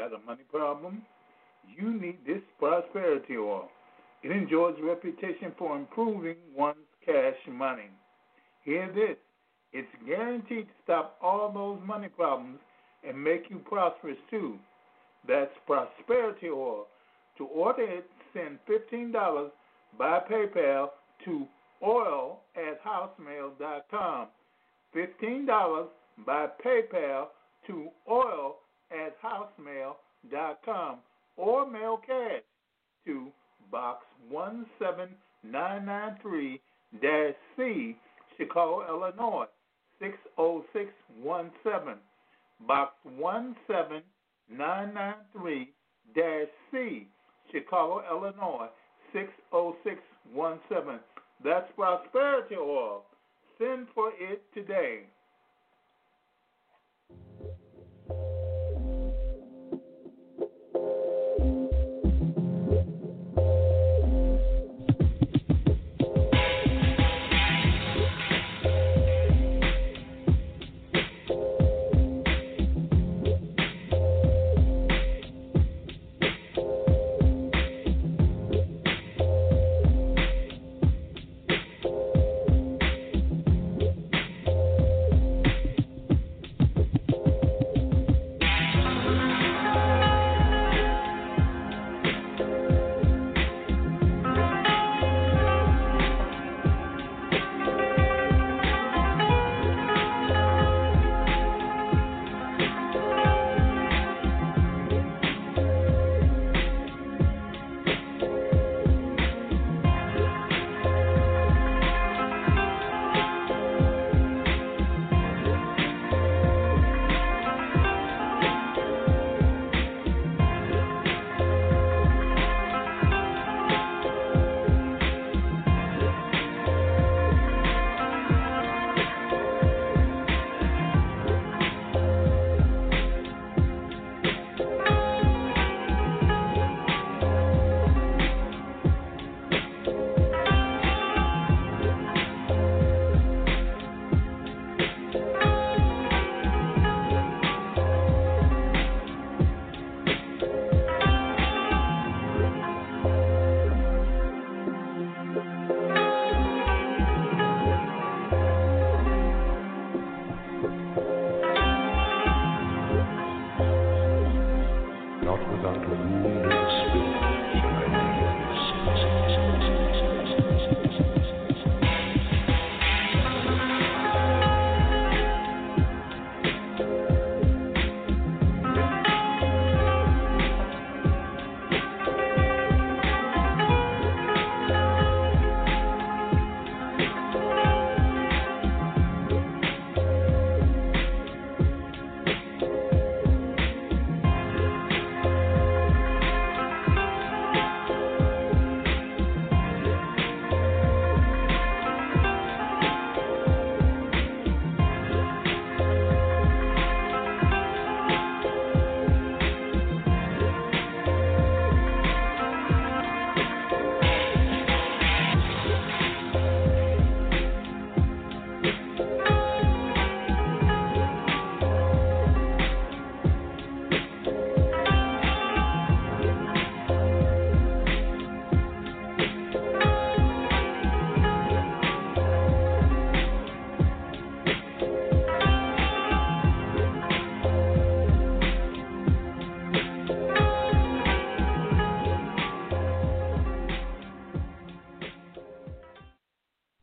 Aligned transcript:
Got 0.00 0.14
a 0.14 0.24
money 0.24 0.44
problem? 0.50 1.02
You 1.76 1.92
need 1.92 2.16
this 2.26 2.40
prosperity 2.58 3.36
oil. 3.36 3.68
It 4.22 4.32
enjoys 4.32 4.76
reputation 4.82 5.52
for 5.58 5.76
improving 5.76 6.36
one's 6.56 6.78
cash 7.04 7.36
money. 7.50 7.90
Hear 8.64 8.90
this 8.94 9.16
it's 9.74 9.88
guaranteed 10.06 10.68
to 10.68 10.72
stop 10.84 11.18
all 11.20 11.52
those 11.52 11.86
money 11.86 12.08
problems 12.08 12.60
and 13.06 13.22
make 13.22 13.44
you 13.50 13.58
prosperous 13.58 14.16
too. 14.30 14.56
That's 15.28 15.52
prosperity 15.66 16.48
oil. 16.48 16.86
To 17.36 17.44
order 17.44 17.82
it, 17.82 18.06
send 18.32 18.58
$15 18.68 19.50
by 19.98 20.20
PayPal 20.30 20.88
to 21.26 21.46
oil 21.82 22.40
at 22.56 22.80
housemail.com. 22.82 24.28
$15 24.96 25.86
by 26.26 26.46
PayPal 26.64 27.26
to 27.66 27.88
oil 28.10 28.56
at 28.90 29.16
housemail.com 29.22 30.98
or 31.36 31.70
mail 31.70 32.00
cash 32.06 32.42
to 33.06 33.28
Box 33.70 34.04
17993 34.30 36.60
C, 37.56 37.96
Chicago, 38.36 38.84
Illinois 38.88 39.46
60617. 40.00 41.94
Box 42.66 42.92
17993 43.18 45.72
C, 46.70 47.06
Chicago, 47.52 48.02
Illinois 48.10 48.68
60617. 49.12 51.00
That's 51.42 51.72
prosperity 51.74 52.56
oil. 52.56 53.04
Send 53.58 53.86
for 53.94 54.12
it 54.18 54.42
today. 54.54 55.04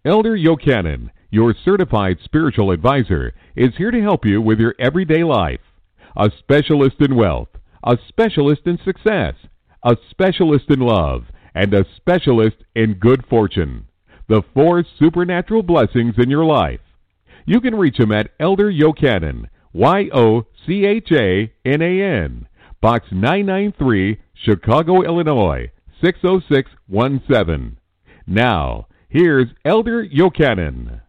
Elder 0.08 0.38
Yochanan, 0.38 1.10
your 1.32 1.54
certified 1.66 2.20
spiritual 2.24 2.72
advisor, 2.72 3.34
is 3.58 3.76
here 3.78 3.92
to 3.92 4.02
help 4.02 4.26
you 4.26 4.42
with 4.42 4.58
your 4.58 4.74
everyday 4.80 5.22
life. 5.22 5.60
A 6.16 6.32
specialist 6.40 6.96
in 7.02 7.18
wealth, 7.18 7.50
a 7.84 7.98
specialist 8.08 8.62
in 8.66 8.80
success, 8.86 9.34
a 9.84 9.98
specialist 10.10 10.70
in 10.70 10.80
love, 10.80 11.26
and 11.54 11.74
a 11.74 11.86
specialist 11.98 12.56
in 12.74 12.94
good 12.94 13.26
fortune. 13.30 13.88
The 14.30 14.44
four 14.54 14.86
supernatural 14.98 15.64
blessings 15.64 16.16
in 16.18 16.30
your 16.30 16.46
life. 16.46 16.80
You 17.46 17.60
can 17.60 17.76
reach 17.76 18.00
him 18.00 18.14
at 18.14 18.32
Elder 18.40 18.72
Yochanan, 18.72 19.50
Y 19.74 20.10
O 20.14 20.46
C 20.66 20.86
H 20.86 21.12
A 21.12 21.52
N 21.66 21.82
A 21.82 22.02
N, 22.02 22.48
Box 22.82 23.08
993, 23.12 24.20
Chicago, 24.34 25.02
Illinois 25.02 25.70
60617. 26.02 27.76
Now, 28.26 28.88
Here's 29.10 29.48
Elder 29.64 30.06
Yochanan. 30.06 31.00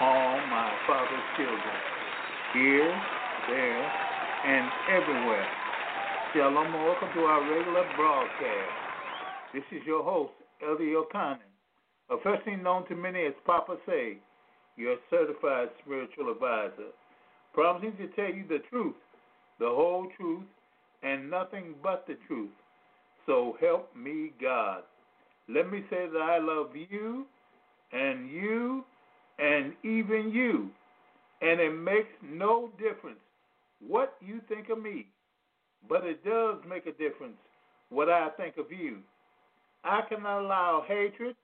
all 0.00 0.40
my 0.50 0.74
father's 0.86 1.20
children, 1.36 1.60
here, 2.54 2.90
there, 3.46 3.92
and 4.48 4.68
everywhere. 4.88 5.46
Shalom 6.34 6.72
welcome 6.72 7.08
to 7.14 7.20
our 7.20 7.40
regular 7.54 7.84
broadcast. 7.96 8.72
This 9.54 9.62
is 9.70 9.86
your 9.86 10.02
host, 10.02 10.32
O'Connor, 10.62 11.38
affectionately 12.10 12.62
known 12.62 12.86
to 12.88 12.94
many 12.94 13.26
as 13.26 13.34
Papa 13.44 13.76
Say, 13.86 14.18
your 14.76 14.96
certified 15.10 15.68
spiritual 15.84 16.30
advisor, 16.30 16.90
promising 17.52 17.96
to 17.98 18.08
tell 18.08 18.34
you 18.34 18.44
the 18.48 18.60
truth, 18.70 18.94
the 19.58 19.66
whole 19.66 20.06
truth, 20.16 20.44
and 21.02 21.30
nothing 21.30 21.74
but 21.82 22.06
the 22.06 22.16
truth. 22.26 22.50
So 23.26 23.56
help 23.60 23.94
me 23.96 24.32
God. 24.40 24.82
Let 25.48 25.70
me 25.70 25.84
say 25.90 26.06
that 26.12 26.22
I 26.22 26.38
love 26.38 26.70
you 26.74 27.26
and 27.92 28.30
you 28.30 28.84
and 29.38 29.72
even 29.82 30.30
you. 30.32 30.70
And 31.40 31.60
it 31.60 31.72
makes 31.72 32.08
no 32.22 32.70
difference 32.78 33.18
what 33.86 34.14
you 34.20 34.40
think 34.48 34.68
of 34.70 34.80
me, 34.80 35.06
but 35.88 36.04
it 36.04 36.24
does 36.24 36.56
make 36.68 36.86
a 36.86 36.92
difference 36.92 37.36
what 37.90 38.08
I 38.08 38.28
think 38.36 38.56
of 38.58 38.70
you. 38.70 38.98
I 39.84 40.02
cannot 40.08 40.44
allow 40.44 40.84
hatred, 40.86 41.36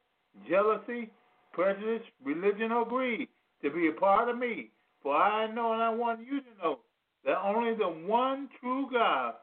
jealousy, 0.48 1.10
prejudice, 1.52 2.02
religion, 2.24 2.72
or 2.72 2.86
greed 2.86 3.28
to 3.62 3.70
be 3.70 3.88
a 3.88 3.92
part 3.92 4.28
of 4.28 4.38
me. 4.38 4.70
For 5.02 5.16
I 5.16 5.52
know 5.52 5.72
and 5.72 5.82
I 5.82 5.90
want 5.90 6.20
you 6.20 6.40
to 6.40 6.58
know 6.62 6.78
that 7.24 7.38
only 7.44 7.74
the 7.74 7.88
one 7.88 8.48
true 8.60 8.88
God 8.92 9.34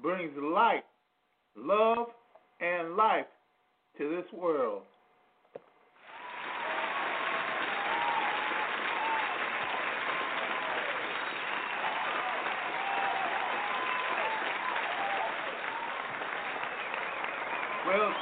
brings 0.00 0.32
light, 0.36 0.84
love, 1.56 2.08
and 2.60 2.96
life 2.96 3.26
to 3.98 4.08
this 4.08 4.32
world. 4.32 4.82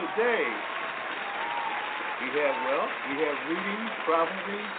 Today 0.00 0.48
we 2.24 2.32
have 2.40 2.56
well, 2.64 2.88
we 3.12 3.20
have 3.20 3.36
readings, 3.52 3.92
prophecies, 4.08 4.72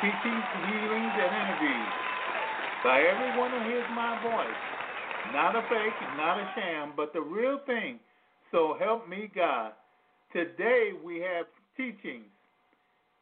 teachings, 0.00 0.44
healings, 0.68 1.14
and 1.16 1.32
interviews 1.40 1.92
by 2.84 3.00
everyone 3.00 3.50
who 3.52 3.60
hears 3.64 3.88
my 3.96 4.20
voice. 4.20 4.60
Not 5.32 5.56
a 5.56 5.62
fake, 5.72 5.96
not 6.16 6.36
a 6.38 6.44
sham, 6.54 6.92
but 6.96 7.12
the 7.14 7.20
real 7.20 7.58
thing. 7.64 7.98
So 8.52 8.76
help 8.78 9.08
me 9.08 9.30
God. 9.34 9.72
Today 10.32 10.92
we 11.02 11.18
have 11.20 11.46
teachings, 11.76 12.30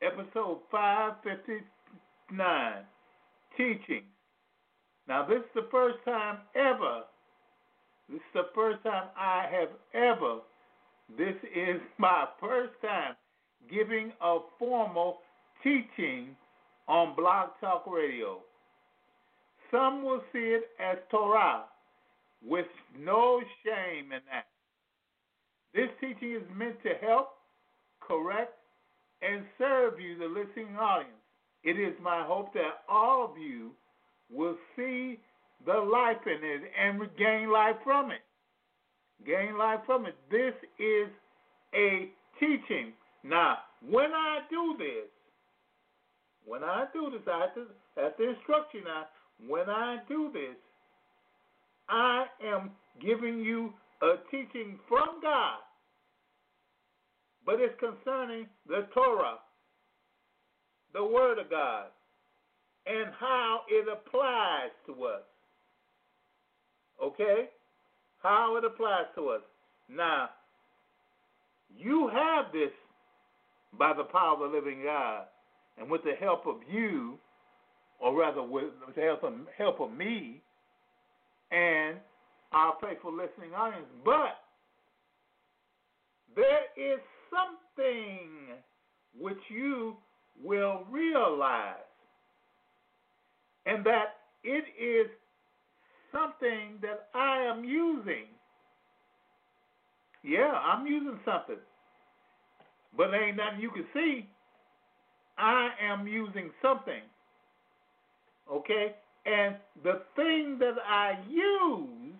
episode 0.03 0.59
559, 0.71 2.85
teachings. 3.57 4.05
Now 5.07 5.25
this 5.27 5.39
is 5.39 5.51
the 5.55 5.69
first 5.71 5.99
time 6.05 6.39
ever, 6.57 7.05
this 8.09 8.17
is 8.17 8.23
the 8.35 8.49
first 8.55 8.83
time 8.83 9.09
I 9.17 9.47
have 9.51 9.71
ever, 9.95 10.41
this 11.17 11.35
is 11.45 11.81
my 11.99 12.27
first 12.41 12.73
time 12.83 13.15
giving 13.71 14.13
a 14.21 14.39
formal 14.59 15.19
teaching 15.63 16.37
on 16.89 17.17
Blog 17.17 17.51
Talk 17.61 17.87
Radio. 17.87 18.39
Some 19.71 20.05
will 20.05 20.23
see 20.33 20.39
it 20.39 20.71
as 20.81 20.99
Torah, 21.11 21.65
with 22.45 22.67
no 22.99 23.41
shame 23.65 24.13
in 24.13 24.21
that. 24.31 24.47
This 25.75 25.89
teaching 26.01 26.37
is 26.37 26.43
meant 26.57 26.81
to 26.85 26.91
help, 27.05 27.31
correct, 28.01 28.55
and 29.23 29.45
serve 29.59 29.99
you, 29.99 30.17
the 30.19 30.27
listening 30.27 30.77
audience. 30.77 31.13
It 31.65 31.81
is 31.81 31.95
my 32.03 32.23
hope 32.25 32.55
that 32.55 32.85
all 32.89 33.25
of 33.25 33.39
you 33.39 33.73
will 34.31 34.57
see 34.77 35.19
the 35.65 35.75
life 35.75 36.25
in 36.27 36.39
it 36.43 36.63
and 36.81 37.01
regain 37.01 37.51
life 37.51 37.77
from 37.83 38.11
it. 38.11 38.21
Gain 39.25 39.57
life 39.57 39.81
from 39.87 40.07
it. 40.07 40.15
This 40.31 40.55
is 40.79 41.09
a 41.75 42.11
teaching. 42.39 42.93
Now, 43.25 43.59
when 43.89 44.13
I 44.13 44.41
do 44.51 44.75
this, 44.79 45.09
when 46.45 46.63
I 46.63 46.85
do 46.93 47.11
this, 47.11 47.23
I 47.27 47.41
have 47.41 47.55
to, 47.55 47.67
have 48.01 48.17
to 48.17 48.29
instruct 48.31 48.75
you 48.75 48.85
now. 48.85 49.07
When 49.49 49.69
I 49.69 49.99
do 50.09 50.31
this, 50.33 50.57
I 51.89 52.27
am 52.45 52.71
giving 53.01 53.41
you 53.41 53.73
a 54.03 54.15
teaching 54.31 54.79
from 54.89 55.21
God, 55.23 55.59
but 57.45 57.57
it's 57.61 57.75
concerning 57.81 58.47
the 58.67 58.87
Torah, 58.95 59.39
the 60.93 61.05
Word 61.05 61.39
of 61.39 61.51
God, 61.51 61.87
and 62.87 63.13
how 63.19 63.61
it 63.69 63.87
applies 63.89 64.71
to 64.87 64.93
us. 65.05 65.23
Okay? 67.03 67.49
How 68.23 68.57
it 68.57 68.65
applies 68.65 69.07
to 69.15 69.29
us. 69.29 69.43
Now, 69.89 70.31
you 71.77 72.09
have 72.13 72.53
this 72.53 72.71
by 73.79 73.93
the 73.97 74.05
power 74.05 74.35
of 74.35 74.51
the 74.51 74.57
living 74.57 74.83
God, 74.85 75.25
and 75.79 75.91
with 75.91 76.03
the 76.03 76.15
help 76.19 76.47
of 76.47 76.57
you, 76.71 77.19
or 78.01 78.19
rather 78.19 78.43
with 78.43 78.65
the 78.95 79.03
help 79.03 79.23
of, 79.23 79.35
help 79.57 79.81
of 79.81 79.93
me, 79.93 80.41
and 81.51 81.97
our 82.53 82.75
faithful 82.81 83.13
listening 83.13 83.53
audience. 83.55 83.87
But 84.05 84.39
there 86.35 86.65
is 86.77 87.01
something 87.31 88.57
which 89.19 89.39
you 89.49 89.97
will 90.43 90.85
realize, 90.91 91.75
and 93.67 93.85
that 93.85 94.17
it 94.43 94.65
is 94.81 95.11
something 96.17 96.79
that 96.83 97.09
I 97.15 97.43
am 97.43 97.65
using. 97.65 98.27
Yeah, 100.23 100.53
I'm 100.53 100.87
using 100.87 101.19
something. 101.25 101.57
But 102.97 103.11
there 103.11 103.29
ain't 103.29 103.37
nothing 103.37 103.61
you 103.61 103.71
can 103.71 103.85
see. 103.93 104.29
I 105.39 105.69
am 105.83 106.07
using 106.07 106.51
something. 106.63 107.03
Okay? 108.51 108.95
And 109.27 109.57
the 109.83 110.03
thing 110.15 110.57
that 110.61 110.77
I 110.87 111.19
use 111.29 112.15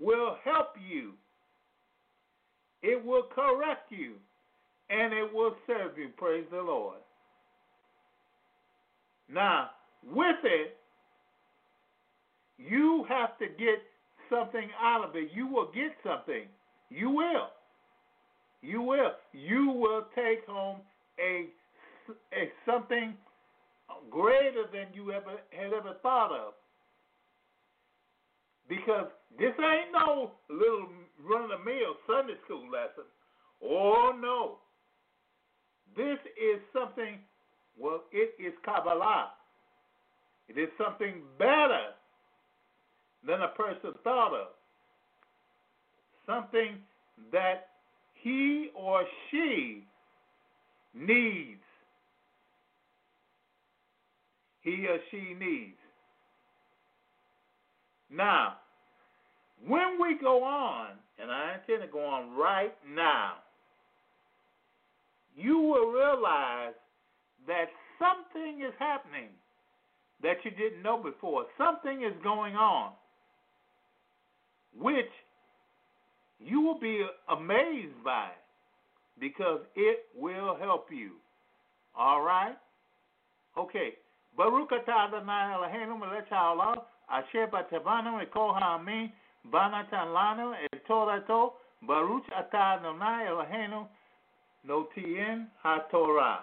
will 0.00 0.36
help 0.44 0.74
you. 0.88 1.12
It 2.82 3.04
will 3.04 3.24
correct 3.34 3.90
you. 3.90 4.14
And 4.88 5.12
it 5.12 5.32
will 5.32 5.56
serve 5.66 5.98
you. 5.98 6.10
Praise 6.16 6.44
the 6.50 6.58
Lord. 6.62 6.98
Now, 9.28 9.70
with 10.04 10.36
it, 10.44 10.76
you 12.58 13.04
have 13.08 13.38
to 13.38 13.46
get 13.46 13.82
something 14.30 14.68
out 14.80 15.04
of 15.08 15.16
it. 15.16 15.30
You 15.34 15.46
will 15.46 15.70
get 15.72 15.92
something. 16.04 16.44
You 16.90 17.10
will. 17.10 17.48
You 18.62 18.82
will. 18.82 19.12
You 19.32 19.70
will 19.70 20.06
take 20.14 20.46
home 20.46 20.78
a, 21.20 21.46
a 22.32 22.50
something 22.64 23.14
greater 24.10 24.64
than 24.72 24.86
you 24.94 25.12
ever 25.12 25.36
had 25.50 25.72
ever 25.72 25.96
thought 26.02 26.32
of. 26.32 26.54
Because 28.68 29.06
this 29.38 29.52
ain't 29.58 29.92
no 29.92 30.32
little 30.50 30.88
run 31.22 31.44
of 31.44 31.50
the 31.50 31.64
mill 31.64 31.94
Sunday 32.06 32.34
school 32.44 32.64
lesson. 32.70 33.04
Oh 33.62 34.12
no. 34.20 34.58
This 35.96 36.18
is 36.36 36.60
something, 36.72 37.18
well, 37.78 38.02
it 38.12 38.34
is 38.42 38.52
Kabbalah. 38.64 39.30
It 40.48 40.58
is 40.58 40.68
something 40.76 41.22
better 41.38 41.94
than 43.26 43.42
a 43.42 43.48
person 43.48 43.92
thought 44.04 44.32
of. 44.32 44.48
Something 46.26 46.76
that 47.32 47.68
he 48.14 48.70
or 48.74 49.04
she 49.30 49.84
needs. 50.94 51.60
He 54.62 54.86
or 54.86 54.98
she 55.10 55.34
needs. 55.38 55.76
Now, 58.10 58.54
when 59.66 60.00
we 60.00 60.16
go 60.20 60.42
on, 60.44 60.90
and 61.20 61.30
I 61.30 61.54
intend 61.54 61.82
to 61.82 61.92
go 61.92 62.04
on 62.04 62.36
right 62.36 62.74
now, 62.88 63.34
you 65.36 65.58
will 65.58 65.90
realize 65.90 66.74
that 67.46 67.66
something 67.98 68.62
is 68.66 68.72
happening 68.78 69.28
that 70.22 70.36
you 70.44 70.50
didn't 70.50 70.82
know 70.82 71.00
before. 71.02 71.46
Something 71.58 72.02
is 72.02 72.14
going 72.22 72.54
on 72.54 72.92
which 74.78 75.10
you 76.38 76.60
will 76.60 76.78
be 76.78 77.04
amazed 77.28 78.02
by 78.04 78.28
because 79.18 79.60
it 79.74 80.06
will 80.16 80.56
help 80.60 80.88
you. 80.90 81.12
All 81.96 82.22
right? 82.22 82.56
Okay. 83.56 83.94
Baruch 84.36 84.70
atah 84.70 85.08
Adonai 85.08 85.54
Eloheinu 85.56 85.98
melech 85.98 86.28
haolam 86.30 86.76
asher 87.10 87.46
batavanu 87.46 88.22
ekol 88.22 88.52
ha'amin 88.52 89.10
banatan 89.50 90.12
lanu 90.12 90.54
et 90.54 90.86
torato 90.86 91.52
Baruch 91.86 92.24
atah 92.38 92.78
Adonai 92.78 93.26
Eloheinu 93.30 93.86
notien 94.68 95.46
haTorah. 95.64 96.40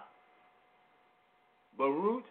Baruch, 1.78 2.25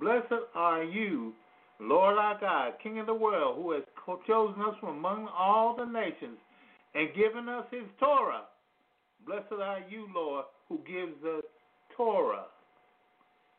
blessed 0.00 0.44
are 0.54 0.82
you, 0.82 1.32
Lord 1.80 2.16
our 2.16 2.38
God, 2.40 2.72
King 2.82 2.98
of 3.00 3.06
the 3.06 3.14
world, 3.14 3.56
who 3.56 3.72
has 3.72 3.82
chosen 4.26 4.62
us 4.62 4.74
from 4.80 4.96
among 4.96 5.28
all 5.28 5.76
the 5.76 5.84
nations 5.84 6.38
and 6.94 7.14
given 7.14 7.48
us 7.48 7.66
his 7.70 7.84
Torah. 8.00 8.44
Blessed 9.26 9.60
are 9.60 9.80
you, 9.88 10.06
Lord, 10.14 10.46
who 10.68 10.78
gives 10.78 11.12
the 11.22 11.42
Torah. 11.96 12.46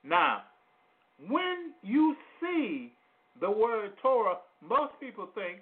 Now, 0.03 0.43
when 1.27 1.73
you 1.83 2.15
see 2.39 2.93
the 3.39 3.51
word 3.51 3.91
Torah, 4.01 4.37
most 4.67 4.93
people 4.99 5.27
think, 5.35 5.59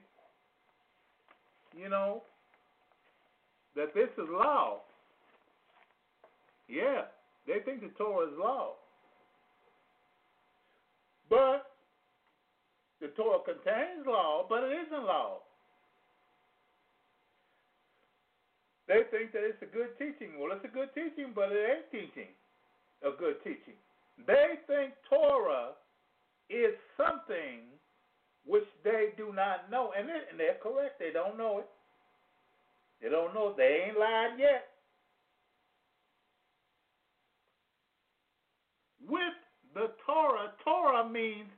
you 1.75 1.89
know, 1.89 2.23
that 3.75 3.93
this 3.93 4.09
is 4.17 4.29
law. 4.29 4.81
Yeah, 6.69 7.03
they 7.47 7.59
think 7.65 7.81
the 7.81 7.91
Torah 7.97 8.27
is 8.27 8.33
law. 8.39 8.73
But 11.29 11.65
the 13.05 13.13
Torah 13.13 13.45
contains 13.45 14.01
law, 14.07 14.47
but 14.49 14.63
it 14.63 14.73
isn't 14.87 15.05
law. 15.05 15.45
They 18.87 19.05
think 19.11 19.31
that 19.33 19.45
it's 19.45 19.61
a 19.61 19.69
good 19.69 19.93
teaching. 19.99 20.39
Well, 20.39 20.57
it's 20.57 20.65
a 20.65 20.73
good 20.73 20.89
teaching, 20.95 21.31
but 21.35 21.51
it 21.51 21.61
ain't 21.61 21.91
teaching 21.91 22.33
a 23.05 23.13
good 23.13 23.37
teaching. 23.43 23.77
They 24.25 24.57
think 24.65 24.93
Torah 25.07 25.77
is 26.49 26.73
something 26.97 27.69
which 28.45 28.65
they 28.83 29.13
do 29.17 29.33
not 29.33 29.69
know, 29.69 29.91
and, 29.97 30.09
and 30.09 30.39
they're 30.39 30.57
correct. 30.61 30.97
They 30.97 31.11
don't 31.13 31.37
know 31.37 31.59
it. 31.59 31.69
They 33.01 33.09
don't 33.09 33.35
know. 33.35 33.53
They 33.55 33.85
ain't 33.87 33.99
lied 33.99 34.39
yet. 34.39 34.65
With 39.07 39.37
the 39.75 39.91
Torah, 40.05 40.53
Torah 40.63 41.07
means 41.07 41.49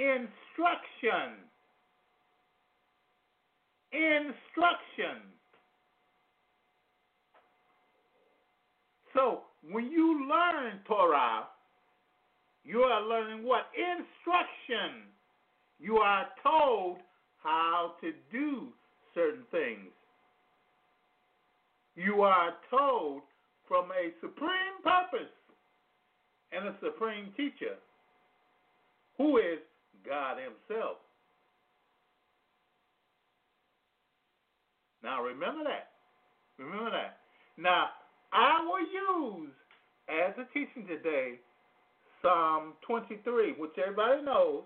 instruction. 0.00 1.36
Instruction. 3.92 5.20
So 9.12 9.42
when 9.70 9.90
you 9.90 10.28
learn 10.28 10.80
Torah, 10.86 11.44
you 12.64 12.80
are 12.80 13.02
learning 13.06 13.44
what? 13.44 13.66
Instruction. 13.76 15.08
You 15.78 15.96
are 15.96 16.26
told 16.42 16.98
how 17.42 17.94
to 18.00 18.12
do 18.32 18.68
certain 19.14 19.44
things. 19.50 19.90
You 21.96 22.22
are 22.22 22.52
told 22.70 23.22
from 23.66 23.86
a 23.90 24.12
supreme 24.20 24.80
purpose 24.82 25.32
and 26.52 26.68
a 26.68 26.74
supreme 26.82 27.32
teacher 27.36 27.76
who 29.16 29.38
is 29.38 29.58
God 30.06 30.36
Himself. 30.38 30.96
Now 35.02 35.22
remember 35.22 35.64
that. 35.64 35.90
Remember 36.58 36.90
that. 36.90 37.18
Now, 37.56 37.88
I 38.32 38.64
will 38.64 38.80
use 38.80 39.52
as 40.08 40.34
a 40.38 40.44
teaching 40.52 40.86
today 40.86 41.40
Psalm 42.22 42.74
23, 42.86 43.54
which 43.58 43.72
everybody 43.78 44.22
knows. 44.22 44.62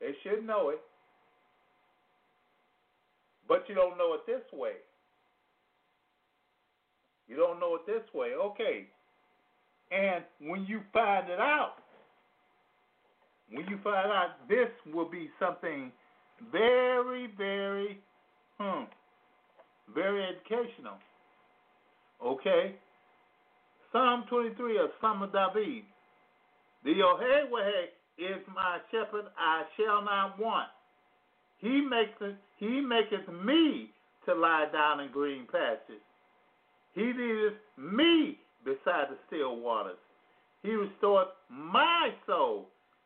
They 0.00 0.12
should 0.22 0.46
know 0.46 0.70
it. 0.70 0.80
But 3.48 3.64
you 3.68 3.74
don't 3.74 3.96
know 3.96 4.14
it 4.14 4.26
this 4.26 4.42
way. 4.52 4.72
You 7.28 7.36
don't 7.36 7.60
know 7.60 7.76
it 7.76 7.86
this 7.86 8.02
way. 8.14 8.30
Okay. 8.34 8.86
And 9.90 10.24
when 10.40 10.64
you 10.66 10.80
find 10.92 11.30
it 11.30 11.40
out, 11.40 11.76
when 13.50 13.66
you 13.68 13.78
find 13.82 14.10
out, 14.10 14.48
this 14.48 14.68
will 14.92 15.08
be 15.08 15.30
something 15.38 15.92
very, 16.50 17.28
very, 17.36 17.98
hmm, 18.58 18.84
very 19.94 20.24
educational. 20.24 20.98
Okay? 22.24 22.74
Psalm 23.92 24.24
23 24.28 24.78
of 24.78 24.90
Psalm 25.00 25.22
of 25.22 25.32
David. 25.32 25.84
The 26.84 26.90
Yohewah 26.90 27.84
is 28.18 28.42
my 28.54 28.78
shepherd, 28.90 29.26
I 29.38 29.62
shall 29.76 30.02
not 30.02 30.38
want. 30.38 30.68
He 31.58 31.80
makes 31.80 32.12
it, 32.20 32.36
he 32.58 32.80
maketh 32.80 33.28
me 33.44 33.90
to 34.26 34.34
lie 34.34 34.66
down 34.72 35.00
in 35.00 35.10
green 35.10 35.46
pastures. 35.46 36.02
He 36.94 37.02
leadeth 37.02 37.54
me 37.76 38.38
beside 38.64 39.06
the 39.10 39.16
still 39.26 39.56
waters. 39.56 39.98
He 40.62 40.70
restoreth 40.70 41.28
my 41.50 42.10
soul. 42.26 42.68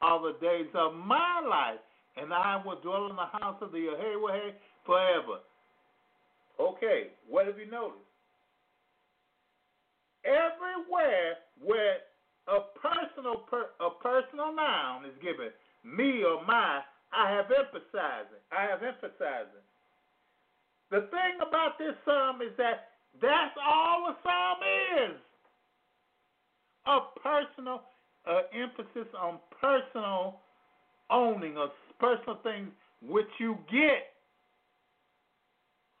all 0.00 0.22
the 0.22 0.36
days 0.40 0.68
of 0.74 0.94
my 0.94 1.40
life, 1.48 1.80
and 2.16 2.32
I 2.32 2.60
will 2.64 2.80
dwell 2.80 3.08
in 3.10 3.16
the 3.16 3.38
house 3.38 3.56
of 3.60 3.72
the 3.72 3.78
Yahweh 3.78 4.52
forever. 4.86 5.40
Okay, 6.60 7.08
what 7.28 7.46
have 7.46 7.58
you 7.58 7.70
noticed? 7.70 8.02
Everywhere 10.24 11.38
where 11.62 11.98
a 12.48 12.60
personal 12.80 13.46
per, 13.48 13.70
a 13.80 13.90
personal 14.02 14.54
noun 14.54 15.04
is 15.04 15.14
given, 15.22 15.50
me 15.84 16.24
or 16.24 16.44
my, 16.44 16.80
I 17.12 17.30
have 17.30 17.46
emphasized 17.50 18.34
it. 18.34 18.42
I 18.50 18.64
have 18.64 18.82
emphasized 18.82 19.54
it. 19.54 19.66
The 20.90 21.06
thing 21.12 21.38
about 21.46 21.78
this 21.78 21.94
psalm 22.04 22.40
is 22.42 22.52
that 22.56 22.88
that's 23.20 23.56
all 23.60 24.08
the 24.08 24.16
psalm 24.22 24.58
is. 25.10 25.16
A 26.86 26.98
personal 27.20 27.82
uh, 28.28 28.40
emphasis 28.52 29.12
on 29.20 29.38
personal 29.60 30.40
owning 31.10 31.56
of 31.56 31.70
personal 31.98 32.38
things 32.42 32.68
which 33.02 33.28
you 33.38 33.56
get 33.70 34.12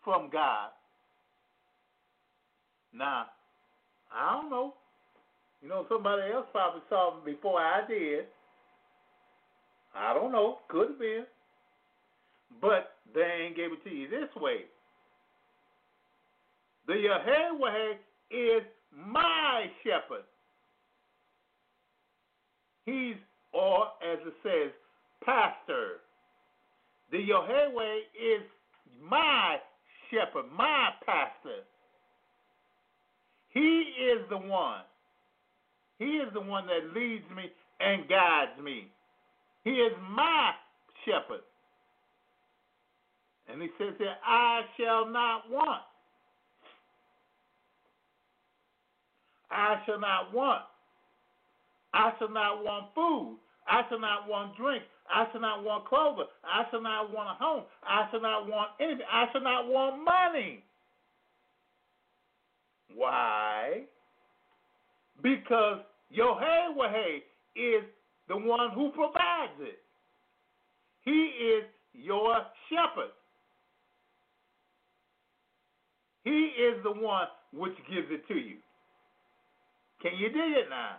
from 0.04 0.28
God. 0.30 0.70
Now, 2.94 3.26
I 4.14 4.40
don't 4.40 4.50
know. 4.50 4.74
You 5.62 5.68
know, 5.68 5.86
somebody 5.88 6.32
else 6.32 6.46
probably 6.52 6.82
saw 6.88 7.10
them 7.14 7.24
before 7.24 7.60
I 7.60 7.82
did. 7.88 8.26
I 9.94 10.14
don't 10.14 10.32
know. 10.32 10.58
Could 10.68 10.90
have 10.90 10.98
been. 10.98 11.24
But 12.60 12.94
they 13.14 13.46
ain't 13.46 13.56
gave 13.56 13.72
it 13.72 13.84
to 13.84 13.90
you 13.94 14.08
this 14.08 14.28
way. 14.36 14.64
The 16.86 16.94
Yahweh 16.94 17.94
is 18.30 18.62
my 18.96 19.66
shepherd. 19.84 20.24
He's, 22.88 23.16
or 23.52 23.88
as 24.00 24.18
it 24.26 24.32
says, 24.42 24.72
pastor. 25.22 26.00
The 27.12 27.18
Yahweh 27.18 27.96
is 28.16 28.42
my 29.06 29.56
shepherd, 30.10 30.46
my 30.56 30.88
pastor. 31.04 31.64
He 33.50 33.60
is 33.60 34.26
the 34.30 34.38
one. 34.38 34.80
He 35.98 36.16
is 36.16 36.32
the 36.32 36.40
one 36.40 36.66
that 36.66 36.98
leads 36.98 37.24
me 37.36 37.50
and 37.80 38.08
guides 38.08 38.58
me. 38.62 38.88
He 39.64 39.70
is 39.70 39.92
my 40.10 40.52
shepherd. 41.04 41.42
And 43.52 43.60
he 43.60 43.68
says 43.78 43.94
that 43.98 44.18
I 44.24 44.62
shall 44.78 45.06
not 45.10 45.50
want. 45.50 45.82
I 49.50 49.76
shall 49.84 50.00
not 50.00 50.32
want. 50.32 50.62
I 51.98 52.12
shall 52.18 52.30
not 52.30 52.64
want 52.64 52.86
food. 52.94 53.38
I 53.66 53.82
shall 53.88 53.98
not 53.98 54.28
want 54.28 54.56
drink. 54.56 54.84
I 55.10 55.26
shall 55.32 55.40
not 55.40 55.64
want 55.64 55.84
clothing. 55.86 56.26
I 56.44 56.62
shall 56.70 56.80
not 56.80 57.12
want 57.12 57.28
a 57.28 57.44
home. 57.44 57.64
I 57.82 58.06
shall 58.10 58.20
not 58.20 58.46
want 58.46 58.70
anything. 58.80 59.06
I 59.10 59.24
shall 59.32 59.42
not 59.42 59.66
want 59.66 60.04
money. 60.04 60.62
Why? 62.94 63.82
Because 65.20 65.80
Yohewah 66.16 67.16
is 67.56 67.82
the 68.28 68.36
one 68.36 68.70
who 68.74 68.90
provides 68.90 69.58
it. 69.60 69.80
He 71.04 71.10
is 71.10 71.64
your 71.94 72.36
shepherd. 72.70 73.10
He 76.22 76.30
is 76.30 76.80
the 76.84 76.92
one 76.92 77.26
which 77.52 77.74
gives 77.90 78.06
it 78.10 78.28
to 78.28 78.34
you. 78.34 78.56
Can 80.00 80.12
you 80.16 80.28
dig 80.28 80.52
it 80.56 80.70
now? 80.70 80.98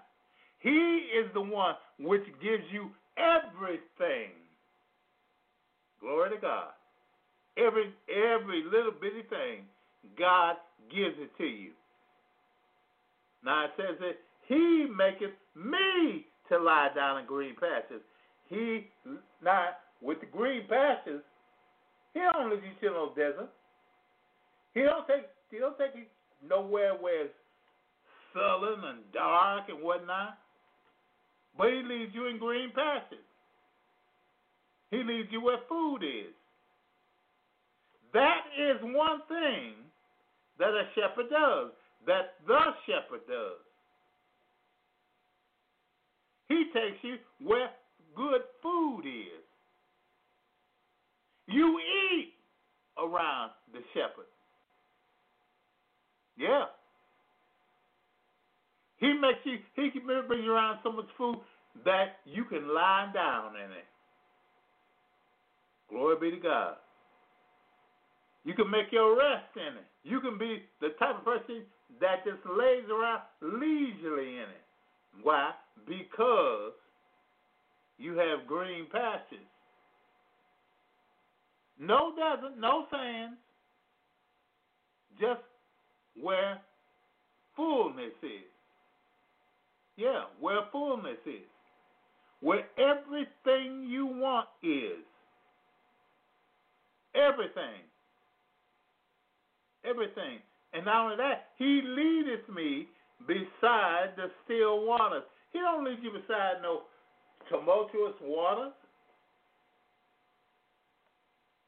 He 0.60 0.70
is 0.70 1.32
the 1.34 1.42
one 1.42 1.76
which 2.00 2.26
gives 2.42 2.64
you 2.72 2.90
everything. 3.18 4.32
Glory 6.02 6.32
to 6.32 6.38
God. 6.38 6.70
Every 7.58 7.94
every 8.10 8.64
little 8.64 8.92
bitty 8.92 9.24
thing, 9.30 9.64
God 10.18 10.56
gives 10.90 11.16
it 11.18 11.32
to 11.38 11.44
you. 11.44 11.72
Now 13.44 13.66
it 13.66 13.72
says 13.78 13.98
that 14.00 14.18
He 14.48 14.88
maketh 14.96 15.36
me 15.56 16.26
to 16.50 16.58
lie 16.58 16.90
down 16.96 17.20
in 17.20 17.26
green 17.26 17.56
pastures. 17.56 18.02
He 18.48 18.88
not 19.42 19.80
with 20.02 20.20
the 20.20 20.26
green 20.26 20.64
pastures. 20.68 21.22
He 22.14 22.20
don't 22.20 22.50
leave 22.50 22.64
you 22.64 22.90
to 22.90 22.94
no 22.94 23.10
desert. 23.16 23.50
He 24.74 24.82
don't 24.82 25.08
take 25.08 25.28
he 25.52 25.60
don't 25.60 25.78
take 25.78 25.96
you 25.96 26.06
nowhere 26.48 26.94
where 26.96 27.26
it's 27.26 27.34
sullen 28.34 28.84
and 28.86 29.00
dark 29.14 29.70
and 29.70 29.82
whatnot. 29.82 30.38
But 31.60 31.68
he 31.74 31.84
leads 31.84 32.16
you 32.16 32.28
in 32.28 32.40
green 32.40 32.72
pastures. 32.74 33.20
He 34.92 35.04
leads 35.04 35.28
you 35.30 35.42
where 35.42 35.58
food 35.68 35.98
is. 36.04 36.34
That 38.14 38.48
is 38.58 38.78
one 38.82 39.20
thing 39.28 39.74
that 40.58 40.70
a 40.70 40.84
shepherd 40.96 41.30
does, 41.30 41.72
that 42.08 42.36
the 42.48 42.60
shepherd 42.88 43.28
does. 43.28 43.60
He 46.48 46.64
takes 46.74 47.04
you 47.04 47.18
where 47.46 47.70
good 48.16 48.42
food 48.64 49.02
is. 49.02 49.44
You 51.48 51.78
eat 52.14 52.34
around 52.98 53.52
the 53.74 53.80
shepherd. 53.94 54.32
Yeah. 56.38 56.66
He 59.00 59.14
makes 59.14 59.40
you, 59.44 59.58
he 59.76 59.92
can 59.92 60.06
bring 60.06 60.44
you 60.44 60.52
around 60.52 60.80
so 60.84 60.92
much 60.92 61.08
food 61.18 61.38
that 61.86 62.18
you 62.26 62.44
can 62.46 62.74
lie 62.74 63.10
down 63.14 63.56
in 63.56 63.72
it. 63.72 63.88
Glory 65.90 66.16
be 66.20 66.36
to 66.36 66.42
God. 66.42 66.76
You 68.44 68.54
can 68.54 68.70
make 68.70 68.92
your 68.92 69.18
rest 69.18 69.56
in 69.56 69.78
it. 69.78 69.86
You 70.04 70.20
can 70.22 70.38
be 70.38 70.64
the 70.82 70.90
type 71.00 71.18
of 71.20 71.26
person 71.26 71.64
that 72.00 72.24
just 72.26 72.40
lays 72.46 72.86
around 72.90 73.22
leisurely 73.42 74.36
in 74.36 74.50
it. 74.50 74.66
Why? 75.24 75.52
Because 75.88 76.74
you 77.98 78.14
have 78.18 78.48
green 78.48 78.86
pastures. 78.92 79.40
No 81.80 82.14
desert, 82.16 82.58
no 82.60 82.86
sands, 82.92 83.38
just 85.20 85.42
where 86.22 86.60
fullness 87.56 88.14
is. 88.24 88.49
Yeah, 90.00 90.24
where 90.40 90.62
fullness 90.72 91.18
is. 91.26 91.42
Where 92.40 92.64
everything 92.78 93.86
you 93.90 94.06
want 94.06 94.48
is. 94.64 95.04
Everything. 97.14 97.84
Everything. 99.84 100.40
And 100.74 100.86
not 100.86 101.04
only 101.04 101.18
that, 101.18 101.48
he 101.58 101.82
leadeth 101.84 102.48
me 102.48 102.88
beside 103.28 104.16
the 104.16 104.32
still 104.46 104.86
waters. 104.86 105.24
He 105.52 105.60
don't 105.60 105.84
lead 105.84 105.98
you 106.02 106.12
beside 106.12 106.62
no 106.62 106.84
tumultuous 107.50 108.14
waters, 108.22 108.72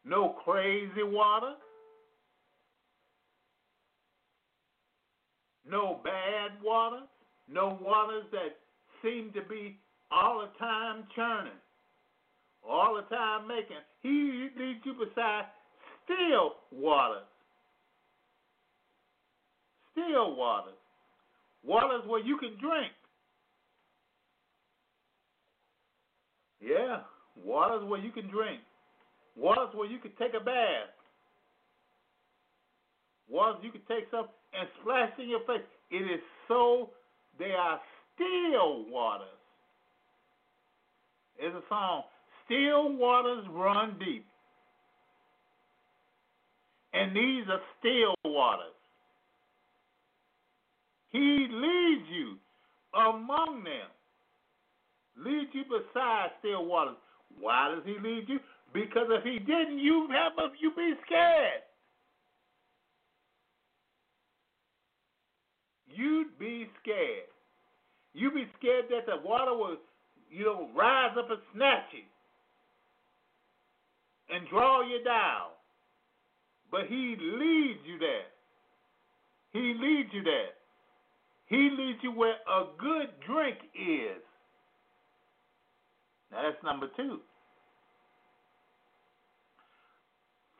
no 0.05 0.37
crazy 0.45 1.03
water, 1.03 1.55
no 5.69 5.99
bad 6.03 6.51
water, 6.63 7.01
no 7.49 7.77
waters 7.81 8.25
that 8.31 8.57
seem 9.03 9.31
to 9.33 9.41
be 9.47 9.77
all 10.11 10.41
the 10.41 10.59
time 10.59 11.03
churning, 11.15 11.53
all 12.67 12.95
the 12.95 13.15
time 13.15 13.47
making. 13.47 13.77
He 14.01 14.49
leads 14.57 14.79
you 14.83 14.93
beside 14.93 15.45
still 16.05 16.55
waters. 16.71 17.23
Still 19.91 20.35
waters. 20.35 20.73
Waters 21.63 22.03
where 22.07 22.23
you 22.23 22.37
can 22.37 22.57
drink. 22.59 22.91
Yeah, 26.61 26.99
waters 27.43 27.87
where 27.87 27.99
you 27.99 28.11
can 28.11 28.29
drink. 28.29 28.61
Waters 29.35 29.69
where 29.73 29.89
you 29.89 29.99
can 29.99 30.11
take 30.19 30.33
a 30.39 30.43
bath. 30.43 30.93
Waters 33.29 33.61
you 33.63 33.71
can 33.71 33.81
take 33.87 34.05
some 34.11 34.27
and 34.53 34.67
splash 34.81 35.11
in 35.17 35.29
your 35.29 35.39
face. 35.41 35.65
It 35.89 36.03
is 36.03 36.19
so, 36.47 36.91
they 37.41 37.53
are 37.53 37.79
still 38.13 38.85
waters. 38.87 39.27
There's 41.39 41.55
a 41.55 41.63
song, 41.67 42.03
Still 42.45 42.95
Waters 42.95 43.45
Run 43.49 43.97
Deep. 43.97 44.25
And 46.93 47.15
these 47.15 47.45
are 47.49 47.61
still 47.79 48.31
waters. 48.31 48.77
He 51.11 51.47
leads 51.49 52.07
you 52.11 52.37
among 52.93 53.63
them. 53.63 53.89
Leads 55.25 55.49
you 55.53 55.63
beside 55.63 56.27
still 56.39 56.65
waters. 56.65 56.95
Why 57.39 57.73
does 57.73 57.83
he 57.85 57.95
lead 58.07 58.25
you? 58.27 58.39
Because 58.71 59.07
if 59.09 59.23
he 59.23 59.39
didn't, 59.39 59.79
you 59.79 60.07
have 60.11 60.33
you 60.59 60.71
be 60.75 60.93
scared. 61.07 61.63
You'd 65.87 66.37
be 66.37 66.67
scared. 66.81 67.30
You'd 68.13 68.33
be 68.33 68.47
scared 68.59 68.85
that 68.89 69.05
the 69.05 69.27
water 69.27 69.55
will, 69.55 69.77
you 70.29 70.45
know, 70.45 70.69
rise 70.75 71.15
up 71.17 71.29
and 71.29 71.39
snatch 71.53 71.85
you 71.93 72.03
and 74.35 74.47
draw 74.49 74.81
you 74.81 75.03
down. 75.03 75.49
But 76.71 76.87
he 76.87 77.15
leads 77.19 77.79
you 77.85 77.99
there. 77.99 78.27
He 79.51 79.73
leads 79.77 80.09
you 80.13 80.23
there. 80.23 80.51
He 81.47 81.69
leads 81.77 81.99
you 82.01 82.11
where 82.11 82.35
a 82.47 82.65
good 82.79 83.09
drink 83.27 83.57
is. 83.75 84.23
Now 86.31 86.43
that's 86.43 86.63
number 86.63 86.87
two. 86.95 87.19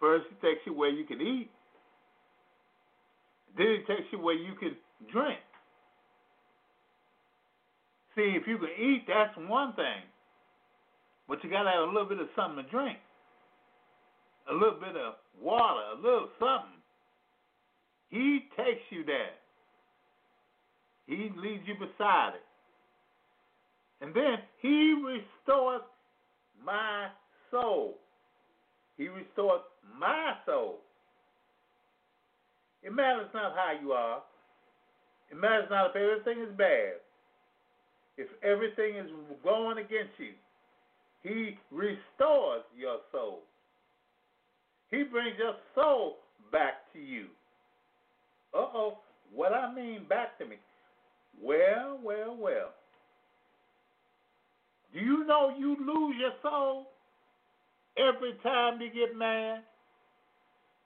First, 0.01 0.25
he 0.29 0.47
takes 0.47 0.59
you 0.65 0.73
where 0.73 0.89
you 0.89 1.05
can 1.05 1.21
eat. 1.21 1.49
Then 3.57 3.67
he 3.67 3.93
takes 3.93 4.07
you 4.11 4.19
where 4.19 4.35
you 4.35 4.53
can 4.55 4.75
drink. 5.11 5.39
See, 8.15 8.36
if 8.36 8.47
you 8.47 8.58
can 8.58 8.69
eat, 8.78 9.06
that's 9.08 9.36
one 9.38 9.74
thing. 9.74 10.04
But 11.28 11.43
you 11.43 11.50
got 11.50 11.63
to 11.63 11.69
have 11.69 11.84
a 11.84 11.91
little 11.91 12.10
bit 12.10 12.19
of 12.19 12.28
something 12.36 12.63
to 12.63 12.69
drink. 12.69 12.97
A 14.50 14.54
little 14.54 14.80
bit 14.80 14.97
of 14.97 15.13
water, 15.41 15.82
a 15.93 15.95
little 15.95 16.28
something. 16.39 16.82
He 18.10 18.50
takes 18.58 18.82
you 18.89 19.06
there. 19.06 19.32
He 21.08 21.32
leads 21.38 21.63
you 21.65 21.76
beside 21.76 22.34
it. 22.36 22.43
And 24.02 24.13
then 24.13 24.39
he 24.62 24.93
restores 24.93 25.82
my 26.65 27.08
soul. 27.50 27.97
He 28.97 29.08
restores 29.08 29.62
my 29.97 30.34
soul. 30.45 30.80
It 32.84 32.93
matters 32.93 33.30
not 33.34 33.54
how 33.56 33.74
you 33.80 33.91
are. 33.93 34.21
It 35.32 35.38
matters 35.38 35.67
not 35.69 35.91
if 35.91 35.95
everything 35.95 36.43
is 36.43 36.58
bad. 36.58 36.93
If 38.21 38.27
everything 38.43 38.97
is 38.97 39.10
going 39.43 39.79
against 39.79 40.13
you, 40.19 40.34
He 41.23 41.57
restores 41.71 42.62
your 42.77 42.97
soul. 43.12 43.39
He 44.91 45.01
brings 45.03 45.39
your 45.39 45.55
soul 45.73 46.17
back 46.51 46.93
to 46.93 46.99
you. 46.99 47.25
Uh 48.53 48.67
oh, 48.75 48.97
what 49.34 49.53
I 49.53 49.73
mean 49.73 50.05
back 50.07 50.38
to 50.38 50.45
me? 50.45 50.57
Well, 51.41 51.99
well, 52.03 52.38
well. 52.39 52.69
Do 54.93 54.99
you 54.99 55.25
know 55.25 55.55
you 55.57 55.75
lose 55.79 56.15
your 56.19 56.34
soul 56.43 56.89
every 57.97 58.34
time 58.43 58.79
you 58.81 58.89
get 58.93 59.17
mad? 59.17 59.63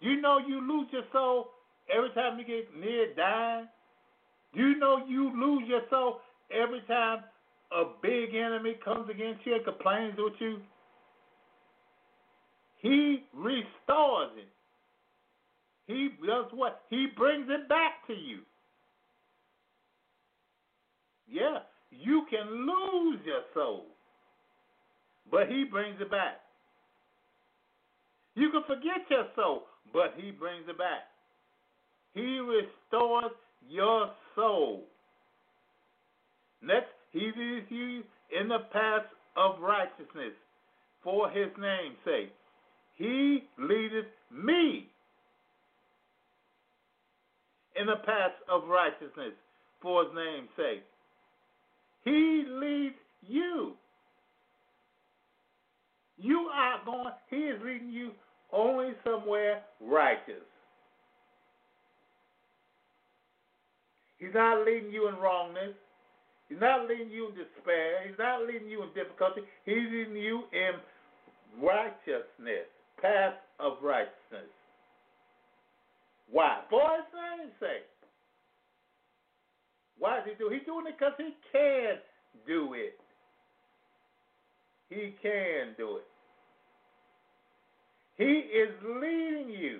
Do 0.01 0.09
you 0.09 0.21
know 0.21 0.37
you 0.37 0.65
lose 0.65 0.87
your 0.93 1.03
soul 1.11 1.49
every 1.93 2.11
time 2.11 2.39
you 2.39 2.45
get 2.45 2.79
near 2.79 3.13
dying? 3.13 3.67
Do 4.53 4.61
you 4.61 4.77
know 4.77 5.03
you 5.05 5.31
lose 5.35 5.63
your 5.67 5.81
soul 5.89 6.19
every 6.51 6.81
time 6.87 7.19
a 7.71 7.83
big 8.01 8.35
enemy 8.35 8.75
comes 8.83 9.09
against 9.09 9.45
you 9.45 9.55
and 9.55 9.65
complains 9.65 10.15
with 10.17 10.33
you? 10.39 10.57
He 12.81 13.23
restores 13.33 14.31
it. 14.37 14.49
He 15.87 16.09
does 16.25 16.45
what? 16.53 16.81
He 16.89 17.07
brings 17.15 17.47
it 17.49 17.69
back 17.69 18.05
to 18.07 18.13
you. 18.13 18.39
Yeah, 21.27 21.59
you 21.91 22.25
can 22.29 22.67
lose 22.67 23.19
your 23.25 23.41
soul, 23.53 23.85
but 25.31 25.47
he 25.47 25.63
brings 25.63 25.99
it 25.99 26.11
back. 26.11 26.41
You 28.35 28.51
can 28.51 28.61
forget 28.67 29.09
your 29.09 29.25
soul, 29.35 29.63
but 29.93 30.13
he 30.17 30.31
brings 30.31 30.65
it 30.67 30.77
back. 30.77 31.07
He 32.13 32.39
restores 32.39 33.31
your 33.67 34.11
soul. 34.35 34.83
Next, 36.65 36.87
he 37.11 37.31
leads 37.37 37.67
you 37.69 38.03
in 38.39 38.47
the 38.47 38.59
path 38.73 39.05
of 39.37 39.61
righteousness 39.61 40.33
for 41.03 41.29
his 41.29 41.49
name's 41.59 41.97
sake. 42.03 42.31
He 42.95 43.43
leadeth 43.59 44.05
me 44.31 44.87
in 47.79 47.87
the 47.87 47.97
path 48.05 48.31
of 48.49 48.67
righteousness 48.67 49.33
for 49.81 50.05
his 50.05 50.13
name's 50.15 50.49
sake. 50.55 50.83
He 52.03 52.43
leads 52.47 52.95
you. 53.27 53.73
You 56.17 56.49
are 56.53 56.79
going, 56.85 57.13
he 57.29 57.35
is 57.35 57.61
leading 57.63 57.91
you 57.91 58.11
only 58.51 58.93
somewhere 59.03 59.61
righteous. 59.81 60.45
He's 64.17 64.33
not 64.33 64.65
leading 64.65 64.91
you 64.91 65.09
in 65.09 65.15
wrongness. 65.15 65.75
He's 66.49 66.61
not 66.61 66.87
leading 66.87 67.09
you 67.09 67.29
in 67.29 67.35
despair. 67.35 68.07
He's 68.07 68.17
not 68.19 68.45
leading 68.45 68.69
you 68.69 68.83
in 68.83 68.89
difficulty. 68.93 69.41
He's 69.65 69.89
leading 69.91 70.15
you 70.15 70.43
in 70.53 70.73
righteousness, 71.61 72.69
path 73.01 73.33
of 73.59 73.77
righteousness. 73.81 74.51
Why? 76.29 76.61
For 76.69 76.81
his 76.97 77.05
name's 77.13 77.53
sake. 77.59 77.89
Why 79.97 80.19
is 80.19 80.25
he 80.29 80.35
doing? 80.35 80.59
He's 80.59 80.65
doing 80.65 80.85
it 80.87 80.95
because 80.97 81.13
he 81.17 81.33
can 81.51 81.97
do 82.45 82.73
it. 82.73 82.99
He 84.89 85.15
can 85.21 85.73
do 85.77 85.97
it. 85.97 86.07
He 88.17 88.47
is 88.47 88.69
leading 88.83 89.49
you 89.49 89.79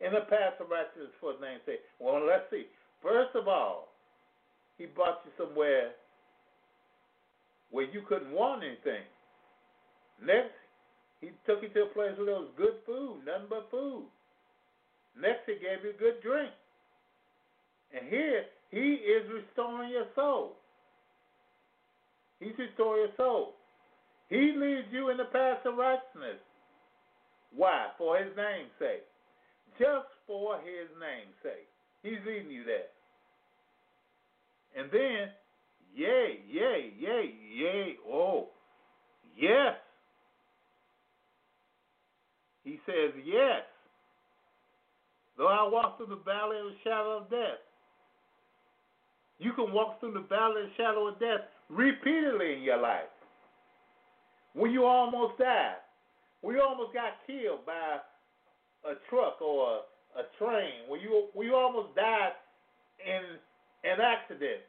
in 0.00 0.12
the 0.12 0.26
path 0.28 0.60
of 0.60 0.70
righteousness 0.70 1.10
for 1.20 1.32
his 1.32 1.40
name's 1.40 1.62
sake. 1.66 1.80
Well, 1.98 2.24
let's 2.26 2.44
see. 2.50 2.66
First 3.02 3.34
of 3.34 3.48
all, 3.48 3.87
he 4.78 4.86
brought 4.86 5.20
you 5.24 5.32
somewhere 5.36 5.90
where 7.70 7.84
you 7.84 8.02
couldn't 8.08 8.32
want 8.32 8.62
anything. 8.62 9.02
Next, 10.24 10.54
he 11.20 11.30
took 11.46 11.62
you 11.62 11.68
to 11.68 11.82
a 11.82 11.94
place 11.94 12.16
where 12.16 12.26
there 12.26 12.40
was 12.40 12.54
good 12.56 12.78
food, 12.86 13.26
nothing 13.26 13.50
but 13.50 13.68
food. 13.70 14.06
Next, 15.20 15.42
he 15.46 15.54
gave 15.54 15.84
you 15.84 15.92
good 15.98 16.22
drink. 16.22 16.50
And 17.92 18.08
here, 18.08 18.44
he 18.70 19.02
is 19.02 19.26
restoring 19.28 19.90
your 19.90 20.06
soul. 20.14 20.56
He's 22.40 22.56
restoring 22.58 23.08
your 23.08 23.16
soul. 23.16 23.54
He 24.28 24.52
leads 24.54 24.88
you 24.92 25.10
in 25.10 25.16
the 25.16 25.24
path 25.24 25.64
of 25.64 25.76
righteousness. 25.76 26.38
Why? 27.54 27.88
For 27.96 28.18
his 28.18 28.30
name's 28.36 28.70
sake. 28.78 29.04
Just 29.78 30.06
for 30.26 30.58
his 30.58 30.88
name's 31.00 31.34
sake. 31.42 31.66
He's 32.02 32.20
leading 32.26 32.50
you 32.50 32.64
there. 32.64 32.92
And 34.78 34.88
then, 34.92 35.28
yay, 35.92 36.38
yay, 36.48 36.92
yay, 37.00 37.34
yay, 37.52 37.96
oh, 38.08 38.46
yes. 39.36 39.74
He 42.62 42.78
says, 42.86 43.12
yes. 43.24 43.62
Though 45.36 45.48
I 45.48 45.68
walk 45.68 45.96
through 45.96 46.14
the 46.14 46.22
valley 46.24 46.58
of 46.58 46.66
the 46.66 46.76
shadow 46.84 47.18
of 47.18 47.30
death, 47.30 47.58
you 49.40 49.52
can 49.52 49.72
walk 49.72 49.98
through 49.98 50.12
the 50.12 50.26
valley 50.28 50.62
of 50.62 50.68
the 50.68 50.74
shadow 50.76 51.08
of 51.08 51.18
death 51.18 51.40
repeatedly 51.68 52.54
in 52.54 52.62
your 52.62 52.80
life. 52.80 53.10
When 54.54 54.70
you 54.70 54.84
almost 54.84 55.38
died, 55.38 55.76
when 56.40 56.54
you 56.54 56.62
almost 56.62 56.94
got 56.94 57.14
killed 57.26 57.66
by 57.66 57.98
a 58.88 58.94
truck 59.10 59.40
or 59.42 59.80
a, 60.16 60.20
a 60.20 60.22
train, 60.38 60.88
when 60.88 61.00
you 61.00 61.26
when 61.34 61.46
you 61.46 61.54
almost 61.54 61.94
died 61.94 62.32
in 63.04 63.38
an 63.84 64.00
accident. 64.00 64.62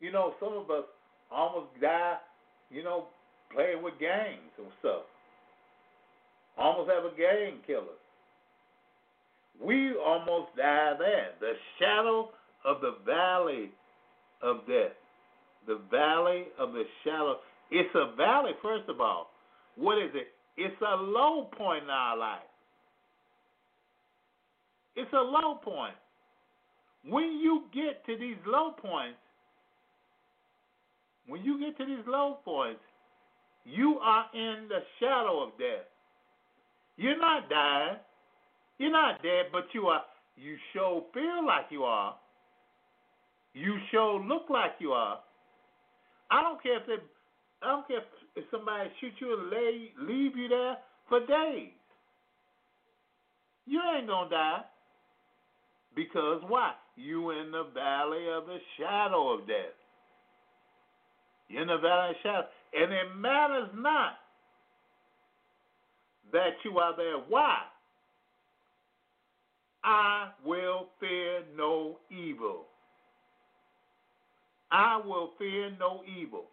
You 0.00 0.12
know, 0.12 0.34
some 0.40 0.54
of 0.54 0.70
us 0.70 0.84
almost 1.30 1.68
die, 1.80 2.16
you 2.70 2.82
know, 2.82 3.06
playing 3.54 3.82
with 3.82 3.94
gangs 4.00 4.52
and 4.58 4.66
stuff. 4.80 5.02
Almost 6.58 6.90
have 6.90 7.04
a 7.04 7.16
gang 7.16 7.58
killer. 7.66 7.98
We 9.62 9.94
almost 9.94 10.56
die 10.56 10.94
there. 10.98 11.30
The 11.40 11.52
shadow 11.78 12.30
of 12.64 12.80
the 12.80 12.96
valley 13.04 13.70
of 14.42 14.66
death. 14.66 14.96
The 15.66 15.80
valley 15.90 16.44
of 16.58 16.72
the 16.72 16.84
shadow. 17.04 17.36
It's 17.70 17.94
a 17.94 18.16
valley, 18.16 18.52
first 18.62 18.88
of 18.88 19.00
all. 19.00 19.30
What 19.76 19.98
is 19.98 20.10
it? 20.14 20.28
It's 20.56 20.80
a 20.80 20.96
low 20.96 21.48
point 21.56 21.84
in 21.84 21.90
our 21.90 22.16
life. 22.16 22.40
It's 24.96 25.12
a 25.12 25.16
low 25.16 25.56
point. 25.62 25.94
When 27.06 27.38
you 27.40 27.64
get 27.72 28.04
to 28.06 28.18
these 28.18 28.36
low 28.46 28.72
points, 28.72 29.18
when 31.30 31.44
you 31.44 31.60
get 31.60 31.78
to 31.78 31.86
these 31.86 32.04
low 32.06 32.38
points, 32.44 32.80
you 33.64 33.98
are 34.02 34.26
in 34.34 34.66
the 34.68 34.80
shadow 34.98 35.44
of 35.44 35.50
death. 35.58 35.86
You're 36.96 37.18
not 37.18 37.48
dying. 37.48 37.98
You're 38.78 38.90
not 38.90 39.22
dead, 39.22 39.46
but 39.52 39.64
you 39.72 39.86
are. 39.86 40.02
You 40.36 40.56
sure 40.72 41.04
feel 41.14 41.46
like 41.46 41.66
you 41.70 41.84
are. 41.84 42.16
You 43.54 43.76
sure 43.90 44.20
look 44.20 44.50
like 44.50 44.72
you 44.80 44.92
are. 44.92 45.20
I 46.30 46.42
don't 46.42 46.62
care 46.62 46.80
if 46.80 46.86
they. 46.86 46.94
I 47.62 47.68
don't 47.68 47.86
care 47.86 48.00
if 48.36 48.44
somebody 48.50 48.90
shoot 49.00 49.12
you 49.20 49.38
and 49.38 49.50
lay, 49.50 49.92
leave 50.00 50.36
you 50.36 50.48
there 50.48 50.78
for 51.08 51.20
days. 51.20 51.70
You 53.66 53.80
ain't 53.96 54.08
gonna 54.08 54.30
die. 54.30 54.60
Because 55.94 56.42
why? 56.48 56.72
You 56.96 57.30
in 57.30 57.50
the 57.50 57.66
valley 57.74 58.26
of 58.30 58.46
the 58.46 58.58
shadow 58.78 59.34
of 59.34 59.46
death. 59.46 59.79
You're 61.50 61.62
in 61.62 61.68
the 61.68 61.78
valley 61.78 62.10
of 62.10 62.16
shadow. 62.22 62.46
And 62.72 62.92
it 62.92 63.16
matters 63.16 63.68
not 63.74 64.12
that 66.32 66.52
you 66.64 66.78
are 66.78 66.96
there. 66.96 67.16
Why? 67.28 67.58
I 69.82 70.28
will 70.44 70.86
fear 71.00 71.42
no 71.56 71.98
evil. 72.10 72.66
I 74.70 75.00
will 75.04 75.30
fear 75.38 75.70
no 75.80 76.02
evil. 76.20 76.44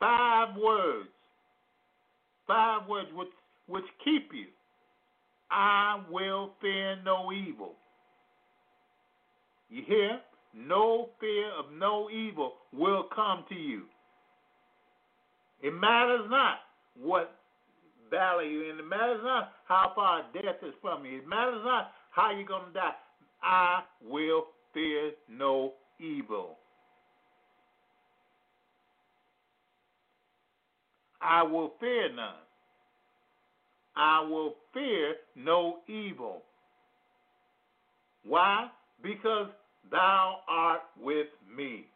Five 0.00 0.56
words. 0.56 1.10
Five 2.46 2.88
words 2.88 3.08
which, 3.14 3.28
which 3.66 3.84
keep 4.02 4.30
you. 4.32 4.46
I 5.50 6.02
will 6.10 6.52
fear 6.62 6.96
no 7.04 7.30
evil. 7.30 7.72
You 9.68 9.82
hear? 9.86 10.20
No 10.54 11.10
fear 11.20 11.50
of 11.58 11.66
no 11.78 12.08
evil 12.08 12.54
will 12.72 13.04
come 13.14 13.44
to 13.50 13.54
you. 13.54 13.82
It 15.64 15.72
matters 15.72 16.26
not 16.28 16.58
what 16.94 17.38
valley 18.10 18.50
you're 18.50 18.70
in. 18.70 18.78
It 18.78 18.86
matters 18.86 19.20
not 19.24 19.52
how 19.66 19.92
far 19.94 20.22
death 20.34 20.56
is 20.62 20.74
from 20.82 21.06
you. 21.06 21.20
It 21.20 21.26
matters 21.26 21.62
not 21.64 21.92
how 22.10 22.32
you're 22.32 22.46
going 22.46 22.66
to 22.66 22.72
die. 22.74 22.92
I 23.42 23.80
will 24.06 24.44
fear 24.74 25.12
no 25.26 25.72
evil. 25.98 26.58
I 31.22 31.42
will 31.44 31.72
fear 31.80 32.14
none. 32.14 32.34
I 33.96 34.20
will 34.28 34.56
fear 34.74 35.14
no 35.34 35.78
evil. 35.88 36.42
Why? 38.22 38.68
Because 39.02 39.46
thou 39.90 40.40
art 40.46 40.80
with 41.00 41.28
me. 41.56 41.86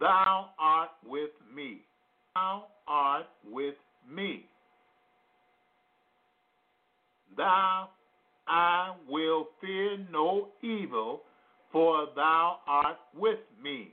Thou 0.00 0.50
art 0.58 0.90
with 1.06 1.30
me. 1.54 1.82
Thou 2.34 2.66
art 2.86 3.26
with 3.50 3.74
me. 4.08 4.46
Thou, 7.36 7.88
I 8.46 8.94
will 9.08 9.48
fear 9.60 9.98
no 10.12 10.48
evil, 10.62 11.22
for 11.72 12.06
thou 12.14 12.58
art 12.66 12.98
with 13.16 13.38
me. 13.62 13.92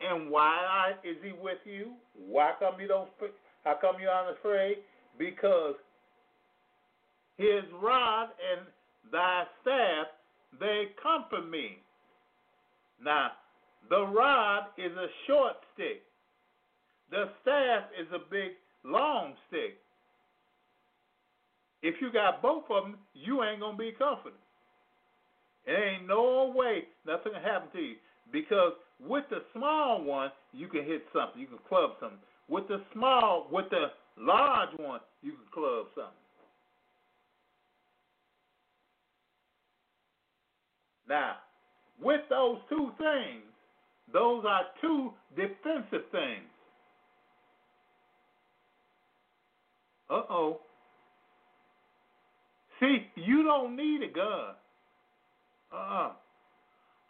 And 0.00 0.30
why 0.30 0.92
is 1.04 1.16
he 1.22 1.32
with 1.32 1.58
you? 1.64 1.92
Why 2.28 2.52
come 2.58 2.80
you 2.80 2.88
don't? 2.88 3.08
How 3.64 3.78
come 3.80 3.96
you 4.00 4.08
aren't 4.08 4.36
afraid? 4.38 4.78
Because 5.18 5.74
his 7.36 7.62
rod 7.80 8.28
and 8.52 8.66
thy 9.10 9.44
staff 9.62 10.06
they 10.60 10.88
comfort 11.02 11.48
me. 11.48 11.78
Now, 13.02 13.32
the 13.88 14.06
rod 14.06 14.66
is 14.78 14.92
a 14.92 15.06
short 15.26 15.54
stick. 15.74 16.02
The 17.10 17.30
staff 17.42 17.84
is 18.00 18.08
a 18.14 18.18
big, 18.30 18.52
long 18.84 19.34
stick. 19.48 19.78
If 21.82 21.96
you 22.00 22.12
got 22.12 22.42
both 22.42 22.64
of 22.70 22.84
them, 22.84 22.96
you 23.14 23.44
ain't 23.44 23.60
to 23.60 23.78
be 23.78 23.92
comforted. 23.98 24.38
There 25.66 25.88
ain't 25.94 26.08
no 26.08 26.52
way 26.54 26.84
nothing 27.06 27.32
can 27.32 27.42
happen 27.42 27.68
to 27.72 27.80
you. 27.80 27.96
Because 28.32 28.72
with 29.00 29.24
the 29.30 29.40
small 29.54 30.02
one, 30.04 30.30
you 30.52 30.68
can 30.68 30.84
hit 30.84 31.04
something. 31.12 31.40
You 31.40 31.46
can 31.46 31.58
club 31.68 31.92
something. 32.00 32.18
With 32.48 32.68
the 32.68 32.82
small, 32.92 33.48
with 33.50 33.66
the 33.70 33.86
large 34.18 34.78
one, 34.78 35.00
you 35.22 35.32
can 35.32 35.46
club 35.52 35.86
something. 35.94 36.12
Now, 41.08 41.36
with 42.02 42.22
those 42.30 42.58
two 42.70 42.92
things, 42.98 43.44
Those 44.12 44.44
are 44.46 44.64
two 44.80 45.12
defensive 45.36 46.10
things. 46.12 46.48
Uh 50.14 50.22
oh. 50.30 50.60
See, 52.78 52.98
you 53.16 53.42
don't 53.42 53.74
need 53.74 54.02
a 54.02 54.12
gun. 54.12 54.54
Uh 55.72 55.76
uh-uh. 55.76 56.06
uh 56.06 56.12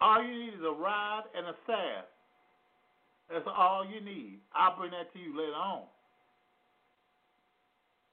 All 0.00 0.24
you 0.24 0.32
need 0.32 0.54
is 0.54 0.64
a 0.66 0.72
rod 0.72 1.24
and 1.36 1.46
a 1.46 1.52
staff. 1.64 2.04
That's 3.30 3.44
all 3.46 3.84
you 3.84 4.00
need. 4.00 4.38
I'll 4.54 4.76
bring 4.78 4.92
that 4.92 5.12
to 5.12 5.18
you 5.18 5.36
later 5.36 5.52
on. 5.52 5.82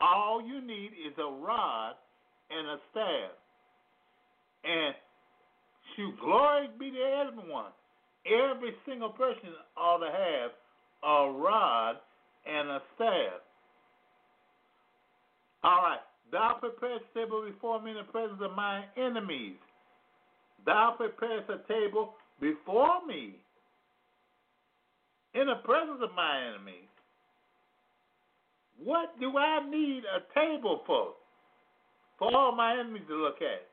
All 0.02 0.42
you 0.46 0.60
need 0.60 0.92
is 1.08 1.14
a 1.18 1.32
rod 1.32 1.94
and 2.50 2.68
a 2.68 2.78
staff. 2.92 3.32
And 4.66 4.96
shoot, 5.96 6.20
glory 6.20 6.68
be 6.78 6.92
to 6.92 7.28
everyone. 7.28 7.72
Every 8.26 8.74
single 8.86 9.10
person 9.10 9.56
ought 9.78 10.00
to 10.00 10.12
have 10.12 10.52
a 11.04 11.32
rod 11.32 11.96
and 12.46 12.70
a 12.70 12.80
staff. 12.96 13.40
All 15.64 15.82
right. 15.82 16.00
Thou 16.32 16.58
preparest 16.60 17.06
a 17.14 17.20
table 17.20 17.44
before 17.46 17.82
me 17.82 17.92
in 17.92 17.98
the 17.98 18.12
presence 18.12 18.40
of 18.42 18.56
my 18.56 18.86
enemies. 18.98 19.56
Thou 20.66 20.96
preparest 20.98 21.50
a 21.50 21.68
table 21.68 22.14
before 22.40 23.06
me 23.06 23.36
in 25.34 25.48
the 25.48 25.56
presence 25.64 26.00
of 26.02 26.16
my 26.16 26.40
enemies. 26.48 26.88
What 28.84 29.20
do 29.20 29.38
I 29.38 29.60
need 29.70 30.04
a 30.06 30.40
table 30.40 30.82
for? 30.88 31.14
For 32.18 32.36
all 32.36 32.56
my 32.56 32.80
enemies 32.80 33.04
to 33.10 33.16
look 33.16 33.42
at. 33.42 33.68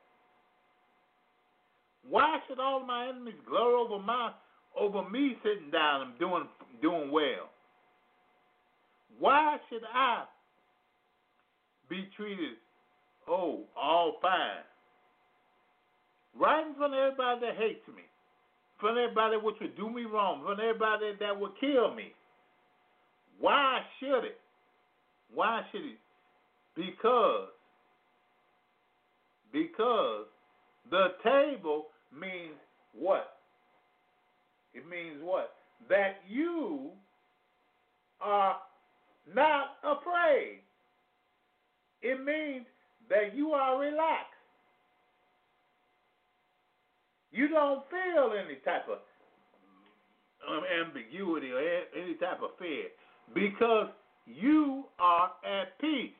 Why 2.09 2.38
should 2.48 2.59
all 2.59 2.85
my 2.85 3.09
enemies 3.09 3.35
glory 3.46 3.87
over 3.87 4.03
my 4.03 4.33
over 4.79 5.09
me 5.09 5.37
sitting 5.42 5.70
down 5.70 6.03
and 6.03 6.18
doing 6.18 6.48
doing 6.81 7.11
well? 7.11 7.51
Why 9.18 9.59
should 9.68 9.83
I 9.94 10.24
be 11.88 12.09
treated 12.16 12.57
oh 13.29 13.61
all 13.77 14.16
fine? 14.22 14.64
Right 16.38 16.66
in 16.66 16.74
front 16.74 16.94
of 16.94 17.01
everybody 17.01 17.40
that 17.46 17.57
hates 17.57 17.87
me, 17.88 18.03
in 18.03 18.81
front 18.81 18.98
of 18.98 19.05
everybody 19.05 19.37
which 19.37 19.57
would 19.61 19.77
do 19.77 19.90
me 19.90 20.05
wrong, 20.05 20.40
in 20.40 20.44
front 20.44 20.61
of 20.61 20.66
everybody 20.66 21.12
that 21.20 21.38
would 21.38 21.53
kill 21.61 21.94
me. 21.94 22.12
Why 23.40 23.81
should 23.98 24.24
it? 24.24 24.40
Why 25.35 25.62
should 25.72 25.85
it? 25.85 25.98
Because 26.74 27.48
because 29.53 30.27
the 30.90 31.09
table 31.24 31.87
means 32.12 32.55
what? 32.92 33.38
It 34.74 34.88
means 34.88 35.16
what? 35.22 35.55
That 35.88 36.16
you 36.29 36.90
are 38.20 38.57
not 39.35 39.77
afraid. 39.83 40.61
It 42.03 42.25
means 42.25 42.67
that 43.09 43.35
you 43.35 43.51
are 43.51 43.79
relaxed. 43.79 44.35
You 47.31 47.49
don't 47.49 47.83
feel 47.91 48.33
any 48.33 48.57
type 48.65 48.89
of 48.91 48.99
um, 50.49 50.63
ambiguity 50.81 51.51
or 51.51 51.61
any 51.61 52.15
type 52.15 52.43
of 52.43 52.51
fear 52.59 52.87
because 53.35 53.89
you 54.27 54.85
are 54.99 55.33
at 55.45 55.79
peace. 55.81 56.11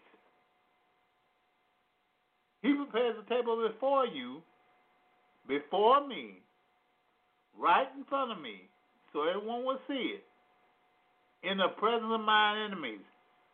He 2.63 2.75
prepares 2.75 3.17
a 3.25 3.29
table 3.29 3.69
before 3.69 4.07
you, 4.07 4.43
before 5.47 6.07
me, 6.07 6.41
right 7.59 7.87
in 7.97 8.05
front 8.05 8.33
of 8.33 8.41
me, 8.41 8.69
so 9.13 9.23
everyone 9.29 9.65
will 9.65 9.79
see 9.87 10.17
it, 10.17 10.25
in 11.49 11.59
the 11.59 11.69
presence 11.79 12.11
of 12.13 12.21
my 12.21 12.65
enemies, 12.67 13.01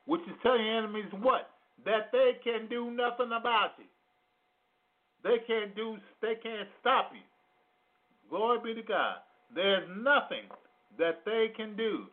which 0.06 0.22
is 0.22 0.34
telling 0.42 0.66
enemies 0.66 1.06
what? 1.20 1.50
That 1.84 2.10
they 2.12 2.32
can 2.42 2.68
do 2.68 2.90
nothing 2.90 3.32
about 3.38 3.72
you. 3.78 3.84
They 5.22 5.38
can't 5.46 5.74
do 5.74 5.96
they 6.20 6.34
can't 6.42 6.68
stop 6.80 7.12
you. 7.12 7.20
Glory 8.30 8.58
be 8.62 8.80
to 8.80 8.86
God. 8.86 9.16
There's 9.54 9.88
nothing 9.96 10.48
that 10.98 11.22
they 11.24 11.48
can 11.56 11.76
do 11.76 12.06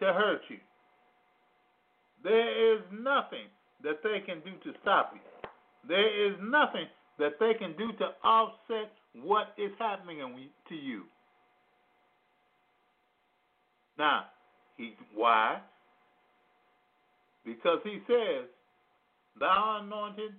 to 0.00 0.06
hurt 0.12 0.42
you. 0.48 0.58
There 2.22 2.74
is 2.74 2.82
nothing 2.92 3.46
that 3.82 4.02
they 4.02 4.20
can 4.24 4.40
do 4.40 4.52
to 4.64 4.78
stop 4.82 5.12
you. 5.14 5.20
There 5.86 6.28
is 6.28 6.36
nothing 6.42 6.86
that 7.18 7.38
they 7.40 7.52
can 7.58 7.76
do 7.76 7.92
to 7.98 8.08
offset 8.24 8.92
what 9.14 9.54
is 9.56 9.72
happening 9.78 10.18
to 10.68 10.74
you. 10.74 11.04
Now, 13.98 14.26
he 14.76 14.94
why? 15.14 15.60
Because 17.44 17.78
he 17.82 17.98
says, 18.06 18.46
Thou 19.40 19.80
anointed 19.82 20.32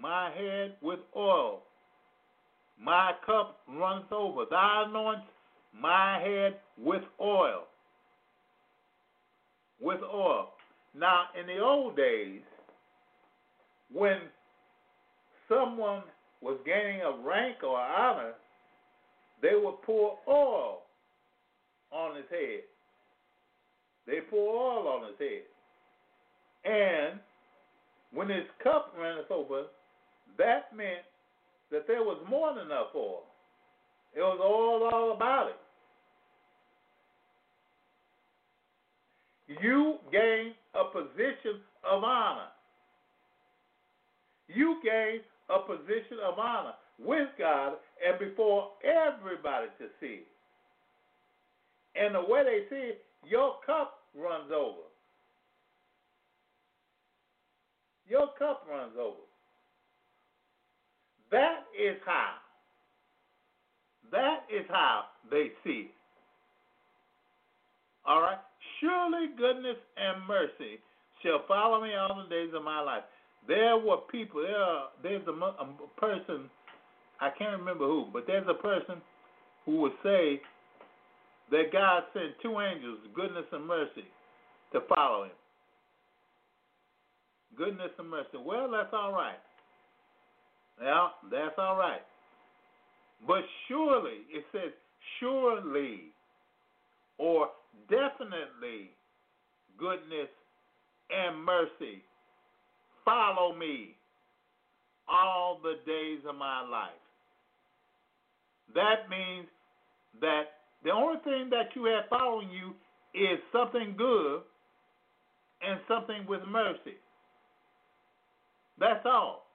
my 0.00 0.30
head 0.30 0.76
with 0.82 1.00
oil. 1.16 1.62
My 2.80 3.12
cup 3.24 3.60
runs 3.68 4.04
over. 4.10 4.44
Thou 4.50 4.84
anoints 4.88 5.26
my 5.78 6.20
head 6.20 6.56
with 6.78 7.02
oil. 7.20 7.64
With 9.80 10.00
oil. 10.02 10.50
Now, 10.96 11.24
in 11.38 11.46
the 11.46 11.58
old 11.58 11.96
days, 11.96 12.40
when 13.92 14.18
someone 15.48 16.02
was 16.40 16.58
gaining 16.64 17.00
a 17.00 17.12
rank 17.26 17.56
or 17.62 17.78
honor, 17.78 18.34
they 19.42 19.54
would 19.54 19.82
pour 19.82 20.18
oil 20.28 20.82
on 21.90 22.16
his 22.16 22.24
head. 22.30 22.60
They 24.06 24.20
pour 24.30 24.54
oil 24.54 24.88
on 24.88 25.08
his 25.08 25.18
head. 25.18 25.42
And 26.64 27.20
when 28.14 28.28
his 28.28 28.44
cup 28.62 28.94
ran 28.98 29.18
over, 29.30 29.64
that 30.38 30.74
meant 30.74 31.04
that 31.70 31.86
there 31.86 32.02
was 32.02 32.18
more 32.28 32.54
than 32.54 32.66
enough 32.66 32.94
oil. 32.94 33.24
It 34.14 34.20
was 34.20 34.38
all 34.42 34.88
all 34.92 35.12
about 35.12 35.48
it. 35.48 35.56
You 39.60 39.98
gain 40.10 40.54
a 40.74 40.84
position 40.84 41.60
of 41.88 42.02
honor. 42.02 42.48
You 44.48 44.80
gain 44.84 45.20
a 45.50 45.58
position 45.60 46.18
of 46.24 46.38
honor 46.38 46.74
with 46.98 47.28
God 47.38 47.74
and 48.06 48.18
before 48.18 48.70
everybody 48.84 49.66
to 49.78 49.86
see. 50.00 50.20
And 51.96 52.14
the 52.14 52.20
way 52.20 52.42
they 52.44 52.74
see 52.74 52.82
it, 52.82 53.04
your 53.26 53.56
cup 53.66 53.98
runs 54.16 54.50
over. 54.54 54.82
Your 58.08 58.28
cup 58.38 58.66
runs 58.70 58.92
over. 59.00 59.16
That 61.30 61.64
is 61.74 61.96
how. 62.04 62.34
That 64.12 64.44
is 64.54 64.64
how 64.68 65.04
they 65.30 65.50
see 65.64 65.88
it. 65.88 65.94
All 68.06 68.20
right? 68.20 68.38
Surely 68.80 69.28
goodness 69.36 69.76
and 69.96 70.26
mercy 70.28 70.78
shall 71.22 71.44
follow 71.48 71.82
me 71.82 71.94
all 71.94 72.22
the 72.22 72.28
days 72.28 72.50
of 72.54 72.62
my 72.62 72.80
life. 72.80 73.02
There 73.48 73.76
were 73.76 73.98
people. 74.10 74.42
There, 74.42 74.56
are, 74.56 74.88
there's 75.02 75.26
a, 75.26 75.32
a 75.32 75.66
person. 75.98 76.50
I 77.20 77.30
can't 77.38 77.58
remember 77.58 77.86
who, 77.86 78.06
but 78.12 78.26
there's 78.26 78.46
a 78.48 78.54
person 78.54 79.00
who 79.64 79.80
would 79.80 79.92
say 80.02 80.40
that 81.50 81.72
God 81.72 82.02
sent 82.12 82.32
two 82.42 82.60
angels, 82.60 82.98
goodness 83.14 83.44
and 83.52 83.66
mercy, 83.66 84.04
to 84.72 84.80
follow 84.94 85.24
him. 85.24 85.30
Goodness 87.56 87.90
and 87.98 88.10
mercy. 88.10 88.38
Well, 88.44 88.70
that's 88.70 88.92
all 88.92 89.12
right. 89.12 89.38
Yeah, 90.82 91.08
that's 91.30 91.54
all 91.58 91.76
right. 91.76 92.02
But 93.26 93.42
surely, 93.68 94.26
it 94.32 94.44
says 94.52 94.72
surely 95.20 96.12
or 97.18 97.48
definitely 97.88 98.90
goodness 99.78 100.28
and 101.10 101.44
mercy 101.44 102.02
follow 103.04 103.54
me 103.54 103.96
all 105.08 105.60
the 105.62 105.74
days 105.86 106.20
of 106.28 106.34
my 106.34 106.62
life. 106.62 106.90
That 108.74 109.08
means 109.10 109.46
that 110.20 110.44
the 110.82 110.90
only 110.90 111.20
thing 111.24 111.50
that 111.50 111.68
you 111.74 111.84
have 111.84 112.04
following 112.08 112.50
you 112.50 112.74
is 113.14 113.38
something 113.52 113.94
good 113.96 114.40
and 115.62 115.80
something 115.86 116.26
with 116.26 116.40
mercy. 116.48 116.96
That's 118.78 119.04
all. 119.04 119.46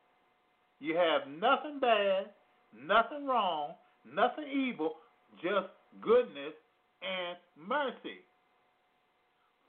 You 0.80 0.96
have 0.96 1.28
nothing 1.28 1.80
bad, 1.80 2.28
nothing 2.74 3.28
wrong, 3.28 3.74
nothing 4.06 4.46
evil, 4.48 4.96
just 5.42 5.68
goodness 6.02 6.54
and 7.02 7.38
mercy. 7.68 8.24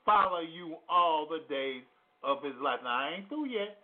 Follow 0.05 0.39
you 0.39 0.75
all 0.89 1.27
the 1.29 1.43
days 1.53 1.83
of 2.23 2.43
his 2.43 2.53
life. 2.61 2.79
Now, 2.83 2.89
I 2.89 3.15
ain't 3.17 3.29
through 3.29 3.47
yet. 3.49 3.77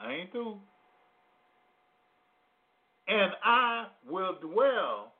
I 0.00 0.12
ain't 0.12 0.32
through. 0.32 0.56
And 3.08 3.32
I 3.42 3.86
will 4.08 4.36
dwell 4.40 5.12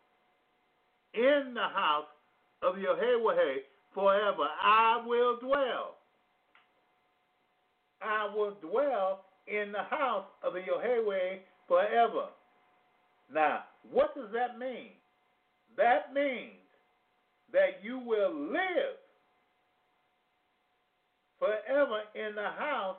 in 1.14 1.54
the 1.54 1.60
house 1.60 2.06
of 2.62 2.78
Yahweh 2.78 3.62
forever. 3.94 4.46
I 4.62 5.02
will 5.04 5.38
dwell. 5.38 5.96
I 8.02 8.32
will 8.34 8.54
dwell 8.60 9.24
in 9.50 9.72
the 9.72 9.82
house 9.90 10.24
of 10.42 10.54
the 10.54 10.60
Yahweh 10.60 11.38
forever. 11.66 12.26
Now, 13.32 13.64
what 13.90 14.14
does 14.14 14.28
that 14.32 14.58
mean? 14.58 14.90
That 15.76 16.14
means 16.14 16.60
that 17.52 17.82
you 17.82 17.98
will 17.98 18.32
live 18.32 18.98
forever 21.38 22.02
in 22.14 22.34
the 22.34 22.50
house 22.58 22.96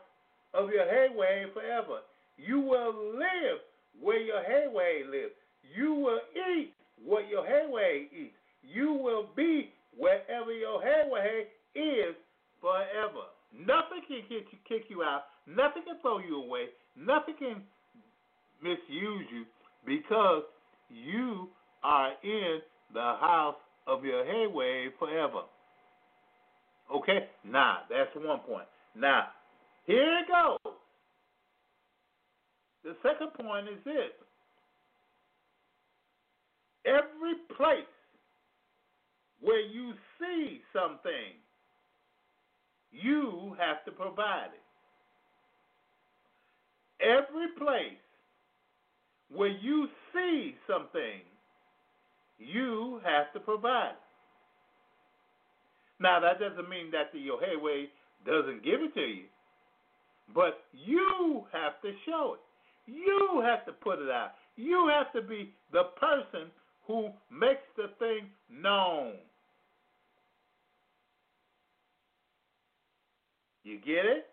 of 0.54 0.70
your 0.70 0.86
Yahweh 0.86 1.54
forever. 1.54 2.00
You 2.38 2.60
will 2.60 3.14
live 3.14 3.60
where 4.00 4.20
your 4.20 4.42
Yahweh 4.42 5.10
lives. 5.10 5.36
You 5.76 5.94
will 5.94 6.22
eat 6.36 6.74
what 7.04 7.30
your 7.30 7.46
Yahweh 7.48 8.06
eats. 8.12 8.36
You 8.64 8.94
will 8.94 9.28
be 9.36 9.72
wherever 9.98 10.52
your 10.52 10.84
Yahweh 10.84 11.44
is 11.76 12.16
forever. 12.60 13.30
Nothing 13.54 14.02
can 14.08 14.22
get 14.30 14.48
you, 14.52 14.58
kick 14.68 14.84
you 14.90 15.04
out. 15.04 15.24
Nothing 15.56 15.84
can 15.86 16.00
throw 16.02 16.20
you 16.20 16.44
away. 16.44 16.66
Nothing 16.98 17.36
can 17.38 17.62
misuse 18.62 19.26
you 19.32 19.46
because 19.86 20.44
you 20.90 21.48
are 21.84 22.12
in 22.24 22.60
the 22.94 23.00
house 23.00 23.56
of 23.88 24.04
Yahweh 24.04 24.90
forever. 25.00 25.42
Okay? 26.94 27.28
Now, 27.44 27.80
that's 27.90 28.10
one 28.16 28.40
point. 28.40 28.68
Now, 28.96 29.28
here 29.86 30.20
it 30.20 30.28
goes. 30.28 30.74
The 32.84 32.96
second 33.04 33.34
point 33.34 33.68
is 33.68 33.84
this 33.86 34.12
every 36.86 37.36
place 37.56 37.86
where 39.40 39.62
you 39.62 39.94
see 40.20 40.62
something, 40.74 41.38
you 42.92 43.56
have 43.60 43.84
to 43.86 43.92
provide 43.92 44.50
it. 44.54 44.71
Every 47.02 47.48
place 47.58 47.98
where 49.34 49.50
you 49.50 49.88
see 50.14 50.56
something, 50.68 51.22
you 52.38 53.00
have 53.04 53.32
to 53.34 53.40
provide 53.40 53.92
it. 53.92 53.96
Now, 56.00 56.20
that 56.20 56.40
doesn't 56.40 56.70
mean 56.70 56.92
that 56.92 57.12
the 57.14 57.20
Yahweh 57.20 57.86
doesn't 58.26 58.64
give 58.64 58.82
it 58.82 58.94
to 58.96 59.02
you, 59.02 59.24
but 60.34 60.64
you 60.74 61.44
have 61.52 61.82
to 61.82 61.92
show 62.06 62.36
it. 62.36 62.92
You 62.92 63.42
have 63.46 63.66
to 63.66 63.72
put 63.72 64.00
it 64.00 64.10
out. 64.10 64.32
You 64.56 64.90
have 64.92 65.14
to 65.14 65.28
be 65.28 65.54
the 65.72 65.84
person 66.00 66.50
who 66.88 67.10
makes 67.32 67.62
the 67.78 67.90
thing 68.00 68.28
known. 68.52 69.14
You 73.64 73.78
get 73.78 74.06
it? 74.06 74.31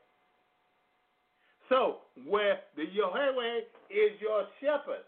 So, 1.69 1.99
where 2.27 2.61
the 2.77 2.85
Yahweh 2.93 3.59
is 3.91 4.21
your 4.21 4.47
shepherd, 4.61 5.05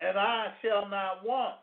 and 0.00 0.18
I 0.18 0.48
shall 0.62 0.88
not 0.88 1.24
want, 1.24 1.56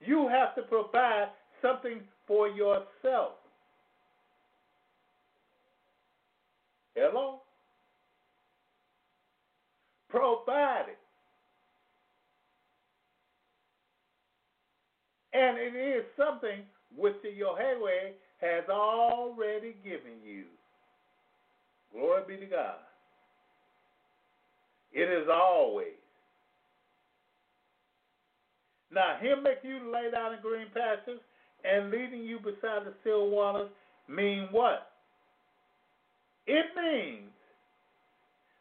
you 0.00 0.28
have 0.28 0.54
to 0.54 0.62
provide 0.62 1.28
something 1.62 2.00
for 2.26 2.48
yourself. 2.48 3.32
Hello? 6.94 7.40
Provide 10.08 10.86
it. 10.88 10.98
And 15.36 15.58
it 15.58 15.76
is 15.76 16.04
something 16.16 16.60
which 16.96 17.14
the 17.22 17.30
Yahweh 17.30 18.12
has 18.40 18.64
already 18.68 19.74
given 19.84 20.20
you. 20.24 20.44
Glory 21.92 22.22
be 22.28 22.36
to 22.36 22.46
God. 22.46 22.76
It 24.92 25.10
is 25.10 25.28
always. 25.32 25.88
Now, 28.92 29.16
him 29.20 29.42
making 29.42 29.70
you 29.70 29.92
lay 29.92 30.10
down 30.10 30.34
in 30.34 30.40
green 30.40 30.66
pastures 30.72 31.20
and 31.64 31.90
leading 31.90 32.22
you 32.22 32.38
beside 32.38 32.86
the 32.86 32.94
still 33.00 33.28
waters 33.30 33.70
mean 34.08 34.48
what? 34.50 34.92
It 36.46 36.66
means 36.76 37.30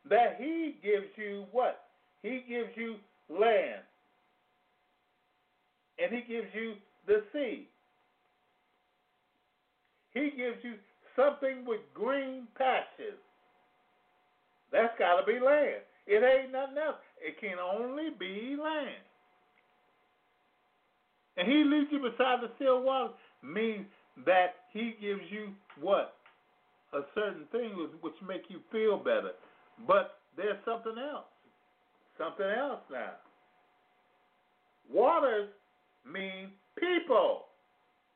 that 0.10 0.38
he 0.40 0.76
gives 0.84 1.08
you 1.16 1.46
what? 1.52 1.86
He 2.22 2.44
gives 2.48 2.70
you 2.76 2.96
land. 3.30 3.82
And 6.00 6.12
he 6.14 6.22
gives 6.22 6.48
you 6.54 6.74
the 7.08 7.24
sea. 7.32 7.68
He 10.16 10.32
gives 10.36 10.58
you 10.64 10.76
something 11.16 11.66
with 11.68 11.82
green 11.94 12.48
pastures. 12.58 13.20
That's 14.72 14.98
got 14.98 15.20
to 15.20 15.26
be 15.26 15.40
land. 15.40 15.84
It 16.08 16.24
ain't 16.24 16.52
nothing 16.52 16.78
else. 16.78 16.96
It 17.22 17.40
can 17.40 17.60
only 17.60 18.10
be 18.18 18.56
land. 18.62 19.04
And 21.38 21.48
he 21.48 21.64
leads 21.66 21.92
you 21.92 22.00
beside 22.00 22.42
the 22.42 22.50
still 22.56 22.82
waters 22.82 23.16
means 23.44 23.86
that 24.26 24.56
he 24.72 24.96
gives 25.02 25.22
you 25.30 25.50
what? 25.82 26.16
A 26.94 27.02
certain 27.14 27.44
thing 27.52 27.72
which 28.00 28.14
make 28.26 28.44
you 28.48 28.60
feel 28.72 28.98
better. 28.98 29.32
But 29.86 30.20
there's 30.38 30.58
something 30.64 30.96
else. 30.98 31.26
Something 32.18 32.48
else 32.58 32.80
now. 32.90 33.12
Waters 34.90 35.50
mean 36.10 36.52
people. 36.80 37.46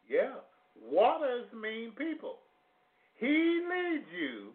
Yeah. 0.07 0.35
Waters 0.81 1.45
mean 1.53 1.91
people. 1.91 2.37
He 3.15 3.27
leads 3.27 4.05
you 4.17 4.51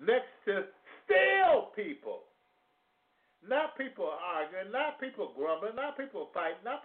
next 0.00 0.32
to 0.46 0.64
still 1.04 1.70
people. 1.76 2.20
Not 3.46 3.76
people 3.76 4.08
arguing, 4.08 4.70
not 4.72 5.00
people 5.00 5.32
grumbling, 5.36 5.74
not 5.76 5.98
people 5.98 6.30
fighting, 6.32 6.62
not 6.64 6.84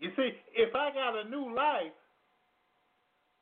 You 0.00 0.10
see, 0.16 0.30
if 0.54 0.74
I 0.74 0.90
got 0.92 1.26
a 1.26 1.28
new 1.28 1.54
life, 1.54 1.94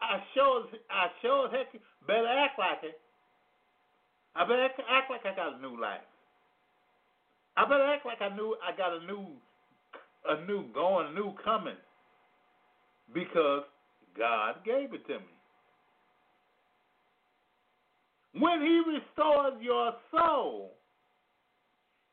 I 0.00 0.20
sure 0.34 0.64
I 0.90 1.08
sure 1.22 1.50
heck 1.50 1.72
better 2.06 2.26
act 2.26 2.58
like 2.58 2.82
it. 2.82 2.98
I 4.34 4.44
better 4.44 4.64
act, 4.64 4.80
act 4.90 5.10
like 5.10 5.24
I 5.24 5.34
got 5.34 5.58
a 5.58 5.62
new 5.62 5.80
life. 5.80 6.04
I 7.56 7.64
better 7.64 7.84
act 7.84 8.04
like 8.04 8.20
I 8.20 8.34
knew 8.34 8.56
I 8.62 8.76
got 8.76 8.92
a 8.92 9.06
new 9.06 9.26
a 10.28 10.46
new 10.46 10.64
going, 10.72 11.08
a 11.08 11.14
new 11.14 11.32
coming. 11.44 11.76
Because 13.14 13.62
God 14.16 14.56
gave 14.64 14.92
it 14.92 15.06
to 15.06 15.18
me. 15.18 15.36
When 18.38 18.60
he 18.60 18.82
restores 18.86 19.54
your 19.62 19.92
soul, 20.10 20.72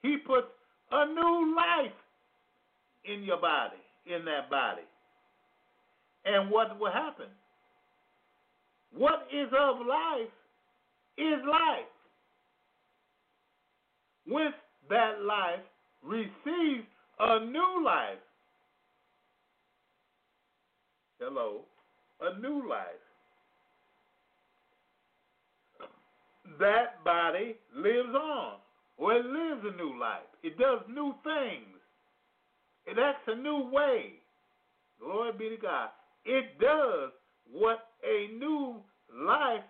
he 0.02 0.18
puts 0.26 0.48
a 0.92 1.06
new 1.08 1.56
life 1.56 1.92
in 3.06 3.24
your 3.24 3.42
body, 3.42 3.83
in 4.06 4.26
that 4.26 4.50
body. 4.50 4.84
And 6.26 6.50
what 6.50 6.80
will 6.80 6.92
happen? 6.92 7.28
What 8.96 9.28
is 9.32 9.48
of 9.48 9.86
life 9.86 10.32
is 11.18 11.40
life. 11.50 11.86
When 14.26 14.52
that 14.90 15.22
life 15.22 15.60
receives 16.04 16.88
a 17.20 17.46
new 17.46 17.84
life, 17.84 18.20
hello, 21.20 21.62
a 22.22 22.40
new 22.40 22.68
life, 22.70 22.86
that 26.60 27.04
body 27.04 27.56
lives 27.76 28.16
on, 28.16 28.54
or 28.98 29.14
it 29.14 29.26
lives 29.26 29.66
a 29.66 29.78
new 29.78 30.00
life. 30.00 30.22
It 30.44 30.58
does 30.58 30.80
new 30.90 31.14
things. 31.24 31.73
It 32.86 32.98
acts 33.00 33.28
a 33.28 33.36
new 33.36 33.70
way. 33.72 34.14
Glory 35.00 35.32
be 35.38 35.50
to 35.50 35.58
God. 35.62 35.90
It 36.26 36.60
does 36.60 37.12
what 37.52 37.80
a 38.04 38.38
new 38.38 38.82
life 39.14 39.64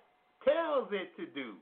tells 0.43 0.89
it 0.91 1.15
to 1.17 1.25
do. 1.33 1.53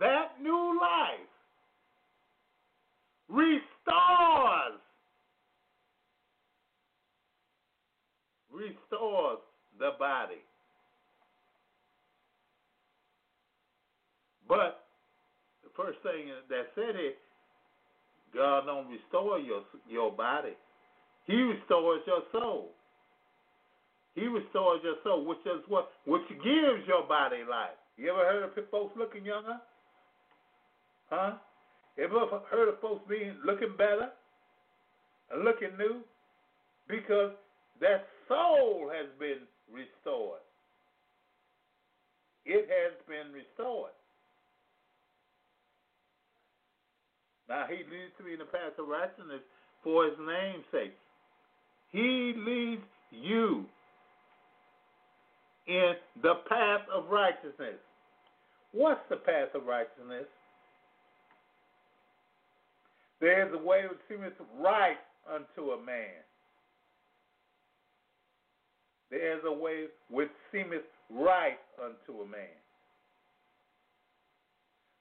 That 0.00 0.40
new 0.42 0.78
life 0.80 1.30
restores 3.28 4.80
restores 8.52 9.38
the 9.78 9.90
body. 9.98 10.42
But 14.48 14.84
the 15.64 15.70
first 15.76 15.98
thing 16.02 16.28
that 16.48 16.66
said 16.74 16.96
it, 16.96 17.18
God 18.34 18.66
don't 18.66 18.88
restore 18.90 19.38
your 19.38 19.62
your 19.88 20.10
body. 20.12 20.54
He 21.26 21.34
restores 21.34 22.02
your 22.06 22.22
soul. 22.32 22.70
He 24.14 24.26
restores 24.26 24.80
your 24.82 24.96
soul, 25.02 25.24
which 25.24 25.38
is 25.46 25.62
what 25.68 25.90
which 26.06 26.28
gives 26.28 26.86
your 26.86 27.06
body 27.08 27.42
life. 27.48 27.78
You 27.96 28.10
ever 28.10 28.20
heard 28.20 28.42
of 28.42 28.70
folks 28.70 28.94
looking 28.96 29.24
younger? 29.24 29.58
Huh? 31.10 31.34
Ever 31.98 32.26
heard 32.50 32.68
of 32.68 32.80
folks 32.80 33.02
being 33.08 33.36
looking 33.46 33.76
better 33.78 34.10
and 35.32 35.44
looking 35.44 35.76
new? 35.78 36.00
Because 36.88 37.32
that 37.80 38.06
soul 38.28 38.90
has 38.92 39.06
been 39.18 39.46
restored. 39.72 40.40
It 42.44 42.68
has 42.68 42.92
been 43.08 43.32
restored. 43.32 43.92
Now 47.48 47.66
he 47.68 47.76
leads 47.76 48.14
me 48.24 48.32
in 48.32 48.38
the 48.38 48.44
path 48.46 48.78
of 48.78 48.88
righteousness 48.88 49.42
for 49.82 50.04
his 50.06 50.14
name's 50.18 50.64
sake. 50.72 50.94
He 51.92 52.34
leads 52.36 52.82
you 53.10 53.64
in 55.66 55.92
the 56.22 56.34
path 56.48 56.82
of 56.92 57.10
righteousness. 57.10 57.78
What's 58.72 59.00
the 59.08 59.16
path 59.16 59.54
of 59.54 59.66
righteousness? 59.66 60.26
There 63.20 63.46
is 63.46 63.54
a 63.54 63.64
way 63.64 63.82
which 63.88 63.98
seemeth 64.08 64.34
right 64.60 64.96
unto 65.32 65.70
a 65.70 65.82
man. 65.82 66.24
There 69.10 69.38
is 69.38 69.44
a 69.46 69.52
way 69.52 69.84
which 70.10 70.30
seemeth 70.50 70.82
right 71.10 71.58
unto 71.82 72.20
a 72.20 72.26
man. 72.26 72.58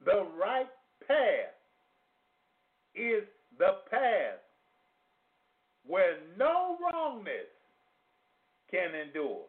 The 0.06 0.28
right 0.39 0.68
path 1.08 1.56
is 2.96 3.24
the 3.58 3.78
path 3.89 4.39
where 5.86 6.18
no 6.38 6.78
wrongness 6.82 7.50
can 8.72 8.96
endure. 8.96 9.41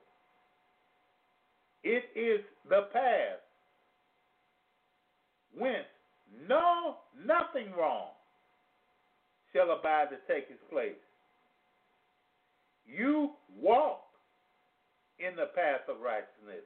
It 1.82 2.05
is 2.16 2.45
the 2.68 2.88
path 2.92 3.40
whence 5.57 5.86
no 6.49 6.97
nothing 7.24 7.72
wrong 7.78 8.09
shall 9.53 9.70
abide 9.70 10.09
to 10.11 10.32
take 10.32 10.49
his 10.49 10.59
place. 10.70 10.92
You 12.86 13.30
walk 13.61 14.01
in 15.18 15.36
the 15.36 15.51
path 15.55 15.88
of 15.88 16.01
righteousness. 16.01 16.64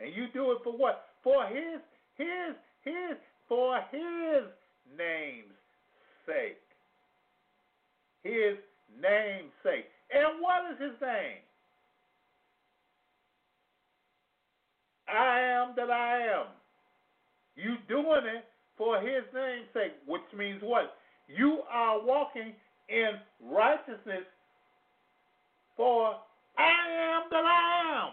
And 0.00 0.14
you 0.14 0.26
do 0.32 0.52
it 0.52 0.58
for 0.64 0.72
what? 0.72 1.04
For 1.22 1.46
his 1.46 1.80
his 2.16 2.56
his 2.82 3.16
for 3.48 3.80
his 3.90 4.44
name's 4.96 5.54
sake. 6.26 6.58
His 8.22 8.56
name's 9.00 9.52
sake. 9.62 9.86
And 10.12 10.40
what 10.40 10.72
is 10.72 10.80
his 10.80 11.00
name? 11.00 11.42
I 15.08 15.40
am 15.40 15.74
that 15.76 15.90
I 15.90 16.20
am. 16.40 16.46
You 17.56 17.76
doing 17.88 18.24
it 18.24 18.44
for 18.76 19.00
his 19.00 19.22
name's 19.34 19.68
sake, 19.74 19.92
which 20.06 20.22
means 20.36 20.60
what? 20.62 20.96
You 21.28 21.60
are 21.70 22.04
walking 22.04 22.52
in 22.88 23.12
righteousness 23.40 24.24
for 25.76 26.14
I 26.56 27.16
am 27.16 27.22
that 27.30 27.44
I 27.44 28.06
am. 28.06 28.12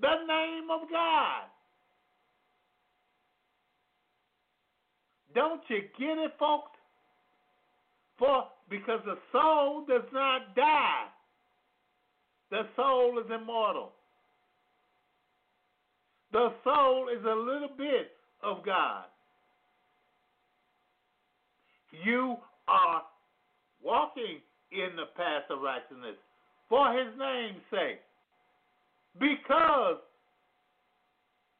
The 0.00 0.26
name 0.26 0.70
of 0.70 0.88
God. 0.90 1.42
Don't 5.34 5.62
you 5.68 5.82
get 5.98 6.18
it, 6.18 6.32
folks? 6.38 6.72
For 8.18 8.44
because 8.68 9.00
the 9.04 9.16
soul 9.32 9.84
does 9.88 10.08
not 10.12 10.54
die. 10.54 11.06
The 12.50 12.62
soul 12.76 13.18
is 13.18 13.30
immortal. 13.30 13.92
The 16.32 16.52
soul 16.64 17.08
is 17.08 17.24
a 17.24 17.34
little 17.34 17.70
bit 17.76 18.12
of 18.42 18.64
God. 18.64 19.04
You 22.04 22.36
are 22.68 23.02
walking 23.82 24.38
in 24.70 24.96
the 24.96 25.06
path 25.16 25.44
of 25.50 25.60
righteousness 25.60 26.16
for 26.68 26.92
his 26.92 27.08
name's 27.18 27.62
sake. 27.70 28.00
Because 29.18 29.96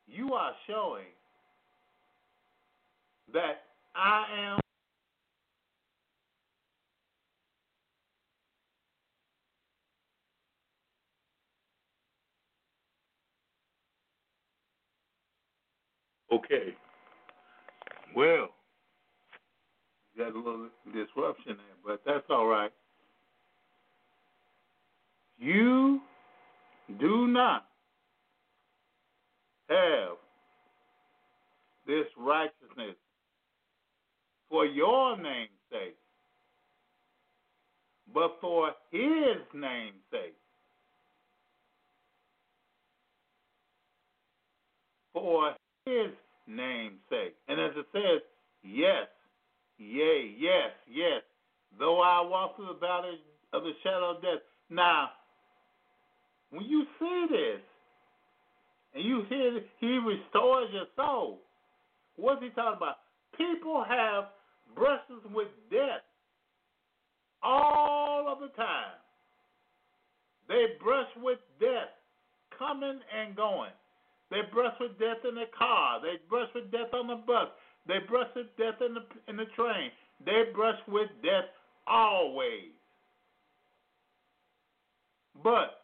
you 0.07 0.33
are 0.35 0.53
showing 0.69 1.11
that 3.33 3.63
I 3.95 4.25
am 4.39 4.61
Okay. 16.33 16.75
Well, 18.15 18.49
got 20.17 20.33
a 20.33 20.37
little 20.39 20.69
disruption 20.93 21.57
there, 21.57 21.77
but 21.85 22.01
that's 22.07 22.25
all 22.31 22.47
right. 22.47 22.71
You 25.39 26.01
do 27.01 27.27
not 27.27 27.67
have 29.69 30.17
this 31.87 32.07
righteousness 32.19 32.97
for 34.51 34.67
your 34.67 35.17
name's 35.17 35.49
sake, 35.71 35.97
but 38.13 38.37
for 38.41 38.73
his 38.91 39.39
name's 39.55 39.95
sake. 40.11 40.35
For 45.13 45.53
his 45.87 46.11
name's 46.47 46.99
sake. 47.09 47.35
And 47.49 47.61
as 47.61 47.71
it 47.77 47.87
says, 47.93 48.23
yes, 48.63 49.07
yea, 49.79 50.35
yes, 50.39 50.73
yes. 50.93 51.23
Though 51.79 52.01
I 52.01 52.21
walk 52.27 52.57
through 52.57 52.67
the 52.75 52.81
valley 52.81 53.21
of 53.53 53.63
the 53.63 53.73
shadow 53.83 54.17
of 54.17 54.23
death. 54.23 54.41
Now, 54.69 55.11
when 56.51 56.65
you 56.65 56.85
see 56.99 57.27
this, 57.31 57.61
and 58.95 59.05
you 59.05 59.23
hear 59.29 59.61
he 59.79 59.99
restores 59.99 60.69
your 60.73 60.87
soul, 60.97 61.39
what's 62.17 62.43
he 62.43 62.49
talking 62.51 62.77
about? 62.77 62.97
People 63.37 63.85
have 63.89 64.25
brushes 64.75 65.23
with 65.33 65.49
death 65.71 66.03
all 67.43 68.27
of 68.29 68.41
the 68.41 68.55
time. 68.57 68.99
They 70.49 70.67
brush 70.83 71.09
with 71.23 71.39
death 71.61 71.95
coming 72.59 73.01
and 73.17 73.37
going. 73.37 73.71
They 74.31 74.43
brush 74.53 74.75
with 74.81 74.99
death 74.99 75.25
in 75.29 75.35
the 75.35 75.47
car. 75.57 76.01
They 76.01 76.19
brush 76.29 76.49
with 76.55 76.71
death 76.71 76.93
on 76.93 77.09
the 77.09 77.17
bus. 77.17 77.49
They 77.87 77.99
brush 78.09 78.29
with 78.37 78.47
death 78.57 78.81
in 78.85 78.95
the 78.95 79.03
in 79.29 79.37
the 79.37 79.47
train. 79.57 79.91
They 80.25 80.45
brush 80.55 80.79
with 80.87 81.09
death 81.23 81.47
always. 81.87 82.73
But 85.43 85.81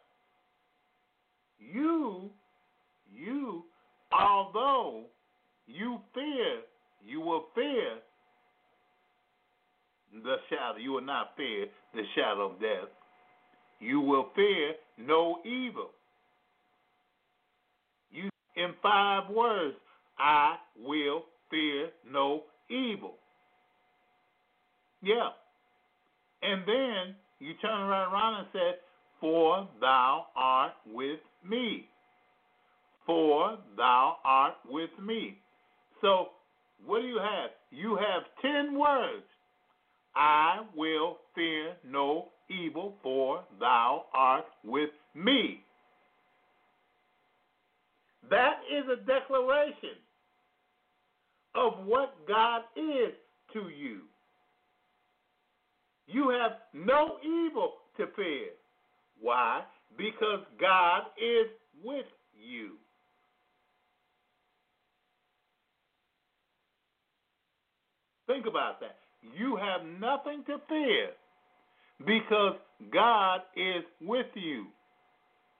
you, 1.58 2.30
you, 3.10 3.64
although 4.12 5.04
you 5.66 6.00
fear, 6.14 6.60
you 7.04 7.20
will 7.20 7.46
fear 7.54 7.98
the 10.26 10.36
shadow. 10.50 10.78
You 10.78 10.92
will 10.92 11.02
not 11.02 11.30
fear 11.36 11.66
the 11.94 12.02
shadow 12.14 12.50
of 12.50 12.60
death. 12.60 12.90
You 13.80 14.00
will 14.00 14.28
fear 14.34 14.74
no 14.98 15.38
evil. 15.44 15.90
You 18.10 18.28
in 18.56 18.74
five 18.82 19.30
words, 19.30 19.76
I 20.18 20.56
will 20.84 21.24
fear 21.50 21.90
no 22.10 22.42
evil. 22.68 23.14
Yeah. 25.02 25.28
And 26.42 26.62
then 26.66 27.14
you 27.38 27.54
turn 27.60 27.88
right 27.88 28.10
around 28.10 28.40
and 28.40 28.46
say, 28.52 28.70
For 29.20 29.68
thou 29.80 30.26
art 30.34 30.72
with 30.92 31.20
me. 31.48 31.88
For 33.04 33.58
thou 33.76 34.16
art 34.24 34.54
with 34.68 34.90
me. 35.00 35.38
So, 36.00 36.28
what 36.84 37.00
do 37.00 37.06
you 37.06 37.18
have? 37.18 37.50
You 37.70 37.96
have 37.96 38.22
ten 38.42 38.78
words. 38.78 39.24
I 40.16 40.62
will 40.74 41.18
fear 41.34 41.74
no 41.86 42.28
evil, 42.48 42.94
for 43.02 43.44
thou 43.60 44.06
art 44.14 44.46
with 44.64 44.90
me. 45.14 45.60
That 48.30 48.60
is 48.72 48.84
a 48.90 49.04
declaration 49.04 49.96
of 51.54 51.84
what 51.84 52.14
God 52.26 52.62
is 52.76 53.12
to 53.52 53.68
you. 53.68 54.00
You 56.06 56.30
have 56.30 56.52
no 56.72 57.18
evil 57.22 57.74
to 57.96 58.06
fear. 58.16 58.50
Why? 59.20 59.62
Because 59.96 60.40
God 60.60 61.02
is 61.18 61.48
with 61.84 62.06
you. 62.34 62.72
Think 68.26 68.46
about 68.46 68.80
that. 68.80 68.96
You 69.36 69.56
have 69.56 69.86
nothing 70.00 70.44
to 70.46 70.58
fear 70.68 71.10
because 72.06 72.56
God 72.92 73.40
is 73.56 73.84
with 74.00 74.26
you. 74.34 74.66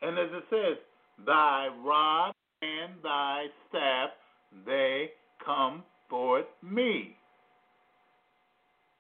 And 0.03 0.19
as 0.19 0.29
it 0.33 0.45
says, 0.51 0.77
thy 1.25 1.69
rod 1.85 2.33
and 2.63 2.95
thy 3.03 3.47
staff, 3.69 4.11
they 4.67 5.11
comfort 5.45 6.47
me. 6.63 7.17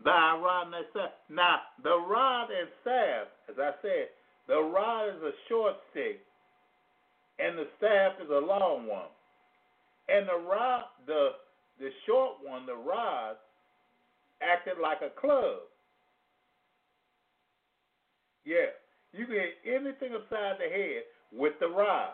Thy 0.04 0.38
rod 0.42 0.64
and 0.66 0.72
thy 0.72 0.90
staff. 0.90 1.10
Now, 1.30 1.56
the 1.82 1.98
rod 2.08 2.48
and 2.50 2.68
staff, 2.82 3.26
as 3.50 3.56
I 3.58 3.70
said, 3.82 4.08
the 4.48 4.60
rod 4.60 5.08
is 5.08 5.22
a 5.22 5.32
short 5.48 5.74
stick, 5.90 6.20
and 7.38 7.58
the 7.58 7.66
staff 7.78 8.12
is 8.22 8.30
a 8.30 8.46
long 8.46 8.86
one. 8.86 9.10
And 10.08 10.28
the 10.28 10.48
rod, 10.48 10.84
the 11.06 11.30
the 11.78 11.90
short 12.06 12.36
one, 12.42 12.64
the 12.64 12.76
rod, 12.76 13.36
acted 14.42 14.74
like 14.80 14.98
a 15.02 15.20
club. 15.20 15.58
Yeah, 18.44 18.70
you 19.12 19.26
can 19.26 19.34
hit 19.34 19.58
anything 19.66 20.14
upside 20.14 20.58
the 20.58 20.70
head 20.70 21.02
with 21.32 21.54
the 21.60 21.68
rod. 21.68 22.12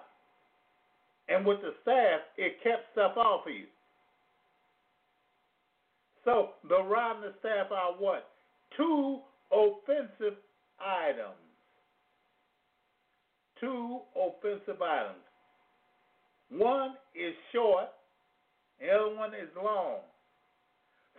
And 1.29 1.47
with 1.47 1.61
the 1.61 1.75
staff, 1.83 2.21
it 2.37 2.63
kept 2.63 2.93
stuff 2.93 3.17
off 3.17 3.47
of 3.47 3.53
you. 3.53 3.67
So 6.25 6.51
the 6.69 6.83
rod 6.83 7.17
and 7.17 7.25
the 7.25 7.35
staff 7.41 7.67
are 7.71 7.93
what? 7.99 8.29
Two 8.77 9.21
offensive 9.51 10.39
items. 10.81 11.39
Two 13.61 14.01
offensive 14.17 14.81
items. 14.81 15.23
One 16.51 16.95
is 17.15 17.35
short, 17.53 17.89
the 18.81 18.91
other 18.91 19.17
one 19.17 19.31
is 19.31 19.49
long. 19.57 19.99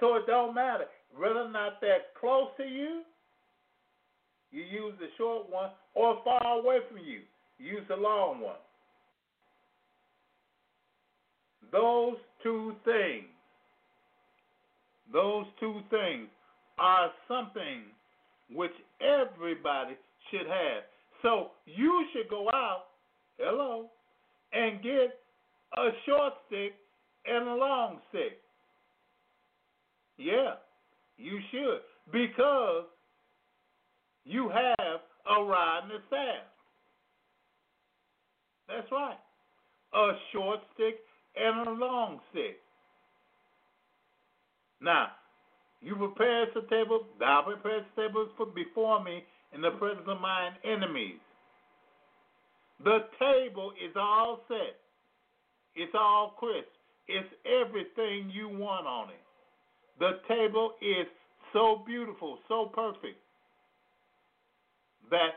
So 0.04 0.16
it 0.16 0.28
don't 0.28 0.54
matter. 0.54 0.84
Whether 1.18 1.43
or 1.43 1.49
not 1.49 1.80
they're 1.80 2.01
close 2.20 2.49
to 2.58 2.66
you, 2.66 3.04
you 4.51 4.64
use 4.64 4.93
the 4.99 5.08
short 5.18 5.49
one, 5.49 5.70
or 5.93 6.20
far 6.26 6.60
away 6.60 6.80
from 6.89 6.97
you, 6.97 7.22
use 7.58 7.84
the 7.88 7.95
long 7.95 8.41
one. 8.41 8.58
Those 11.72 12.18
two 12.43 12.74
things, 12.84 13.28
those 15.14 15.45
two 15.62 15.80
things 15.89 16.28
are 16.78 17.10
something 17.30 17.84
which 18.54 18.74
everybody 18.99 19.93
should 20.30 20.47
have. 20.47 20.84
So 21.22 21.51
you 21.66 22.06
should 22.12 22.30
go 22.30 22.49
out, 22.49 22.88
hello, 23.38 23.86
and 24.51 24.84
get 24.84 25.18
a 25.78 25.88
short 26.06 26.34
stick 26.47 26.74
and 27.26 27.47
a 27.47 27.56
long 27.56 27.99
stick. 28.10 28.43
Yeah, 30.18 30.55
you 31.18 31.39
should. 31.51 31.80
Because 32.11 32.86
you 34.26 34.49
have 34.49 34.99
a 35.30 35.43
rod 35.43 35.84
and 35.84 35.93
a 35.93 36.07
staff. 36.07 36.43
That's 38.68 38.91
right. 38.91 39.18
A 39.93 40.11
short 40.32 40.59
stick 40.74 40.95
and 41.36 41.68
a 41.68 41.72
long 41.72 42.20
stick. 42.32 42.57
Now, 44.82 45.07
you 45.82 45.95
prepare 45.95 46.45
the 46.53 46.61
table, 46.70 47.05
thou 47.20 47.43
prepares 47.45 47.84
the 47.95 48.26
for 48.38 48.45
before 48.45 49.03
me 49.03 49.24
in 49.53 49.61
the 49.61 49.72
presence 49.72 50.07
of 50.07 50.20
mine 50.20 50.53
enemies. 50.64 51.20
The 52.84 52.99
table 53.20 53.72
is 53.72 53.95
all 53.95 54.41
set. 54.47 54.76
It's 55.76 55.93
all 55.93 56.36
crisp. 56.38 56.68
It's 57.07 57.28
everything 57.45 58.30
you 58.30 58.49
want 58.49 58.88
on 58.88 59.09
it. 59.09 59.16
The 60.00 60.20
table 60.28 60.74
is 60.82 61.08
so 61.54 61.84
beautiful, 61.86 62.39
so 62.48 62.72
perfect, 62.74 63.20
that 65.12 65.32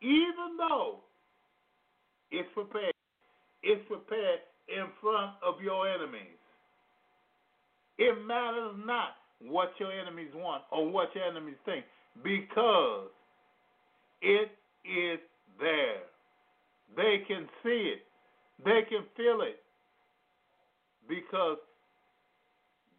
even 0.00 0.56
though 0.58 1.00
it's 2.30 2.48
prepared, 2.54 2.94
it's 3.62 3.86
prepared 3.86 4.40
in 4.68 4.86
front 5.00 5.32
of 5.46 5.60
your 5.62 5.88
enemies. 5.88 6.38
It 7.98 8.16
matters 8.26 8.74
not 8.84 9.16
what 9.40 9.72
your 9.78 9.92
enemies 9.92 10.30
want 10.34 10.62
or 10.72 10.90
what 10.90 11.14
your 11.14 11.24
enemies 11.24 11.56
think 11.64 11.84
because 12.24 13.08
it 14.22 14.50
is 14.84 15.18
there. 15.60 16.02
They 16.96 17.24
can 17.26 17.48
see 17.62 17.94
it, 17.94 18.02
they 18.64 18.82
can 18.88 19.04
feel 19.16 19.42
it 19.42 19.60
because 21.08 21.58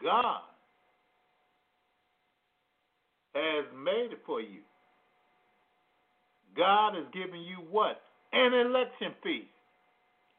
God 0.02 0.42
has 3.34 3.66
made 3.76 4.10
it 4.12 4.20
for 4.26 4.42
you. 4.42 4.62
God 6.56 6.96
is 6.98 7.06
giving 7.14 7.42
you 7.42 7.58
what? 7.72 8.02
An 8.32 8.54
election 8.54 9.14
feast. 9.24 9.48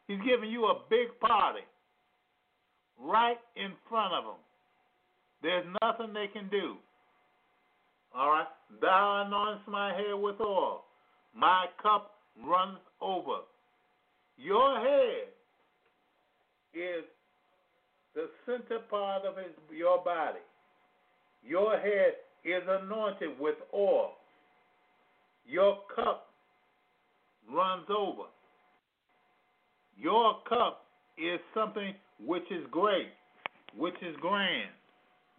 He's 0.07 0.19
giving 0.27 0.51
you 0.51 0.67
a 0.67 0.81
big 0.91 1.19
party 1.21 1.61
right 3.01 3.39
in 3.57 3.73
front 3.89 4.15
of 4.15 4.25
them. 4.25 4.41
There's 5.43 5.67
nothing 5.83 6.13
they 6.13 6.29
can 6.33 6.49
do. 6.51 6.77
All 8.15 8.31
right? 8.31 8.47
Thou 8.81 9.27
anointest 9.27 9.71
my 9.71 9.93
head 9.93 10.15
with 10.15 10.41
oil. 10.41 10.85
My 11.35 11.67
cup 11.83 12.13
runs 12.47 12.79
over. 13.01 13.41
Your 14.37 14.79
head 14.81 15.29
is 16.75 17.05
the 18.15 18.29
center 18.47 18.81
part 18.91 19.25
of 19.25 19.37
his, 19.37 19.53
your 19.77 20.03
body. 20.03 20.41
Your 21.45 21.77
head 21.79 22.15
is 22.45 22.63
anointed 22.69 23.31
with 23.39 23.57
oil. 23.75 24.13
Your 25.47 25.79
cup 25.95 26.27
runs 27.51 27.87
over. 27.91 28.25
Your 29.97 30.39
cup 30.49 30.85
is 31.19 31.41
something 31.55 31.95
which 32.25 32.45
is 32.51 32.65
great, 32.71 33.09
which 33.77 33.95
is 34.03 34.17
grand, 34.21 34.71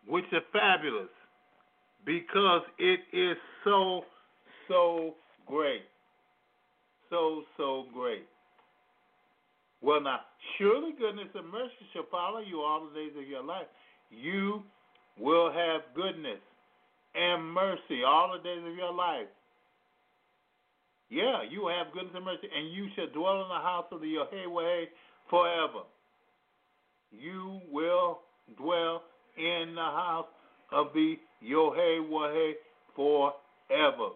which 0.08 0.26
is 0.32 0.42
fabulous, 0.54 1.10
because 2.06 2.62
it 2.80 3.00
is 3.12 3.38
so 3.64 4.04
so 4.68 5.16
great. 5.46 5.84
So, 7.10 7.44
so 7.58 7.86
great. 7.94 8.26
Well, 9.82 10.02
now, 10.02 10.22
surely 10.58 10.92
goodness 10.98 11.28
and 11.36 11.50
mercy 11.52 11.86
shall 11.94 12.08
follow 12.10 12.40
you 12.40 12.62
all 12.62 12.88
the 12.88 13.00
days 13.00 13.12
of 13.18 13.28
your 13.28 13.44
life. 13.44 13.68
You 14.10 14.64
will 15.20 15.52
have 15.52 15.82
goodness 15.96 16.40
and 17.16 17.54
mercy 17.54 18.04
all 18.06 18.34
the 18.36 18.44
days 18.44 18.64
of 18.66 18.76
your 18.76 18.94
life. 18.94 19.28
Yeah, 21.10 21.44
you 21.50 21.68
have 21.68 21.94
goodness 21.94 22.14
and 22.16 22.26
mercy, 22.26 22.48
and 22.56 22.74
you 22.74 22.88
shall 22.96 23.08
dwell 23.14 23.42
in 23.44 23.48
the 23.48 23.62
house 23.62 23.86
of 23.92 24.02
the 24.02 24.08
Yahweh 24.08 24.86
forever. 25.30 25.86
You 27.12 27.62
will 27.72 28.20
dwell 28.58 29.04
in 29.38 29.74
the 29.76 29.82
house 29.82 30.28
of 30.72 30.88
the 30.94 31.16
Yahweh 31.42 32.54
forever. 32.96 34.10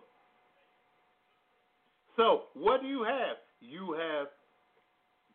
So, 2.18 2.42
what 2.54 2.82
do 2.82 2.88
you 2.88 3.04
have? 3.04 3.38
You 3.62 3.96
have 3.98 4.28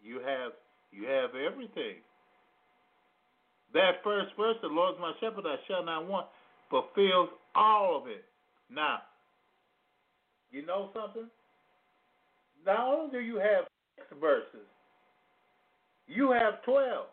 you 0.02 0.20
have 0.20 0.52
you 0.92 1.06
have 1.08 1.30
everything. 1.34 2.02
That 3.72 4.04
first 4.04 4.30
verse, 4.36 4.56
the 4.62 4.68
Lord 4.68 4.94
is 4.94 5.00
my 5.00 5.12
shepherd, 5.18 5.44
I 5.46 5.56
shall 5.66 5.84
not 5.84 6.06
want, 6.06 6.26
fulfills 6.70 7.30
all 7.54 8.00
of 8.00 8.08
it. 8.08 8.24
Now, 8.70 8.98
you 10.50 10.64
know 10.64 10.90
something? 10.94 11.28
Not 12.66 12.80
only 12.80 13.10
do 13.10 13.18
you 13.20 13.36
have 13.36 13.66
six 13.96 14.06
verses, 14.20 14.66
you 16.06 16.30
have 16.30 16.62
twelve. 16.64 17.06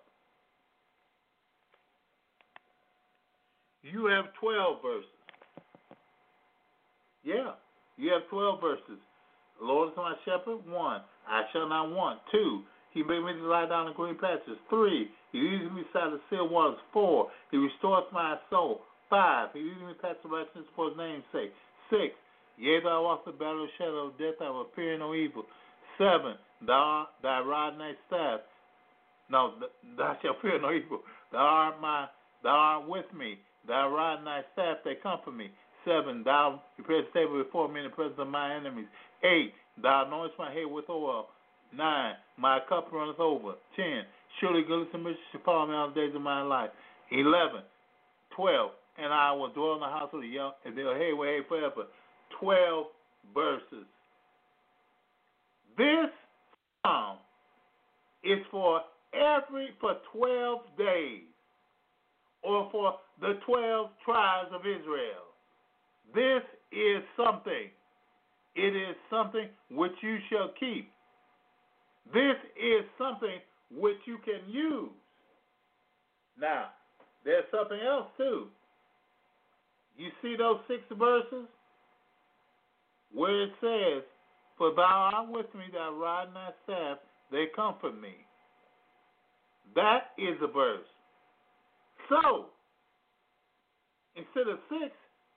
You 3.83 4.05
have 4.05 4.25
twelve 4.39 4.77
verses. 4.81 5.09
Yeah, 7.23 7.51
you 7.97 8.11
have 8.11 8.27
twelve 8.29 8.61
verses. 8.61 8.99
The 9.59 9.65
Lord 9.65 9.89
is 9.89 9.97
my 9.97 10.13
shepherd. 10.25 10.59
One, 10.67 11.01
I 11.27 11.43
shall 11.51 11.67
not 11.67 11.91
want. 11.91 12.19
Two, 12.31 12.61
he 12.93 13.03
made 13.03 13.23
me 13.23 13.33
to 13.33 13.47
lie 13.47 13.67
down 13.67 13.87
in 13.87 13.93
green 13.93 14.15
pastures. 14.15 14.57
Three, 14.69 15.09
he 15.31 15.39
leads 15.39 15.71
me 15.71 15.83
beside 15.83 16.11
the 16.11 16.19
still 16.27 16.49
waters. 16.49 16.79
Four, 16.93 17.29
he 17.51 17.57
restores 17.57 18.05
my 18.13 18.37
soul. 18.49 18.81
Five, 19.11 19.49
he 19.53 19.59
me 19.59 19.91
past 20.01 20.23
the 20.23 20.29
righteousness 20.29 20.63
for 20.73 20.87
his 20.87 20.97
name's 20.97 21.27
sake. 21.33 21.51
Six, 21.89 22.15
yea, 22.57 22.79
I 22.79 22.99
walk 22.99 23.25
the 23.25 23.33
battle 23.33 23.65
of 23.65 23.69
shadow 23.77 24.07
of 24.07 24.17
death, 24.17 24.39
I 24.39 24.49
will 24.49 24.67
fear 24.73 24.97
no 24.97 25.13
evil. 25.13 25.43
Seven, 25.97 26.35
thou, 26.65 27.07
thy 27.21 27.41
rod 27.41 27.73
and 27.73 27.81
thy 27.81 27.91
staff. 28.07 28.39
No, 29.29 29.55
thou 29.97 30.17
shalt 30.21 30.37
fear 30.41 30.61
no 30.61 30.71
evil. 30.71 31.01
Thou 31.33 31.39
art 31.39 31.81
my, 31.81 32.07
thou 32.41 32.55
art 32.55 32.87
with 32.87 33.05
me. 33.13 33.37
Thy 33.67 33.85
rod 33.85 34.19
and 34.19 34.27
thy 34.27 34.41
staff, 34.53 34.77
they 34.85 34.95
comfort 34.95 35.35
me. 35.35 35.51
Seven, 35.83 36.23
thou 36.23 36.61
prepare 36.77 37.01
the 37.01 37.19
table 37.19 37.43
before 37.43 37.67
me 37.67 37.81
in 37.81 37.87
the 37.87 37.91
presence 37.93 38.15
of 38.17 38.29
my 38.29 38.55
enemies. 38.55 38.87
Eight, 39.25 39.53
thou 39.83 40.05
anointest 40.07 40.39
my 40.39 40.53
head 40.53 40.71
with 40.71 40.85
oil. 40.89 41.27
Nine, 41.75 42.13
my 42.37 42.59
cup 42.69 42.87
runneth 42.93 43.19
over. 43.19 43.55
Ten, 43.75 44.03
surely 44.39 44.63
goodness 44.63 44.87
and 44.93 45.03
mercy 45.03 45.19
shall 45.33 45.41
follow 45.43 45.67
me 45.67 45.75
all 45.75 45.89
the 45.89 45.95
days 45.95 46.15
of 46.15 46.21
my 46.21 46.41
life. 46.41 46.69
Eleven, 47.11 47.61
twelve, 48.35 48.71
and 48.97 49.13
I 49.13 49.31
will 49.31 49.51
dwell 49.53 49.75
in 49.75 49.79
the 49.79 49.85
house 49.85 50.09
of 50.13 50.21
the 50.21 50.27
young 50.27 50.51
and 50.65 50.77
they'll 50.77 50.93
hey 50.95 51.11
hey, 51.15 51.39
forever. 51.47 51.87
Twelve 52.39 52.87
verses. 53.33 53.85
This 55.77 56.09
psalm 56.83 57.17
is 58.23 58.39
for 58.51 58.81
every 59.13 59.69
for 59.79 59.97
twelve 60.13 60.61
days 60.77 61.23
or 62.43 62.69
for 62.71 62.95
the 63.19 63.39
twelve 63.45 63.89
tribes 64.03 64.49
of 64.53 64.61
Israel. 64.61 65.31
This 66.13 66.43
is 66.71 67.03
something. 67.15 67.69
It 68.55 68.75
is 68.75 68.95
something 69.09 69.47
which 69.69 69.93
you 70.01 70.17
shall 70.29 70.51
keep. 70.59 70.89
This 72.13 72.35
is 72.57 72.83
something 72.97 73.39
which 73.73 73.97
you 74.05 74.17
can 74.25 74.51
use. 74.51 74.89
Now, 76.39 76.71
there's 77.23 77.45
something 77.51 77.79
else 77.79 78.07
too. 78.17 78.47
You 80.01 80.09
see 80.23 80.35
those 80.35 80.57
six 80.67 80.81
verses 80.97 81.45
where 83.13 83.43
it 83.43 83.51
says, 83.61 84.01
For 84.57 84.73
thou 84.75 85.11
art 85.13 85.29
with 85.29 85.45
me, 85.53 85.65
thy 85.71 85.89
rod 85.89 86.27
and 86.27 86.35
thy 86.35 86.49
staff, 86.63 86.97
they 87.31 87.45
comfort 87.55 87.93
me. 88.01 88.25
That 89.75 90.17
is 90.17 90.37
a 90.41 90.47
verse. 90.47 90.89
So, 92.09 92.47
instead 94.15 94.51
of 94.51 94.57
six, 94.69 94.91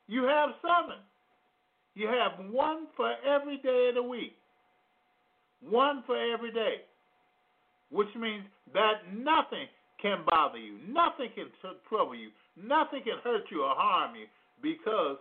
you 0.09 0.23
have 0.23 0.51
seven. 0.63 0.97
You 1.95 2.09
have 2.09 2.51
one 2.51 2.87
for 2.97 3.13
every 3.23 3.59
day 3.59 3.89
of 3.91 3.97
the 3.97 4.03
week. 4.03 4.33
One 5.61 6.05
for 6.07 6.17
every 6.17 6.53
day. 6.53 6.77
Which 7.91 8.09
means 8.19 8.45
that 8.73 9.13
nothing 9.15 9.69
can 10.01 10.25
bother 10.27 10.59
you, 10.59 10.79
nothing 10.89 11.29
can 11.35 11.49
trouble 11.87 12.15
you, 12.15 12.31
nothing 12.57 13.03
can 13.05 13.19
hurt 13.23 13.45
you 13.51 13.63
or 13.63 13.75
harm 13.77 14.17
you 14.17 14.25
because 14.65 15.19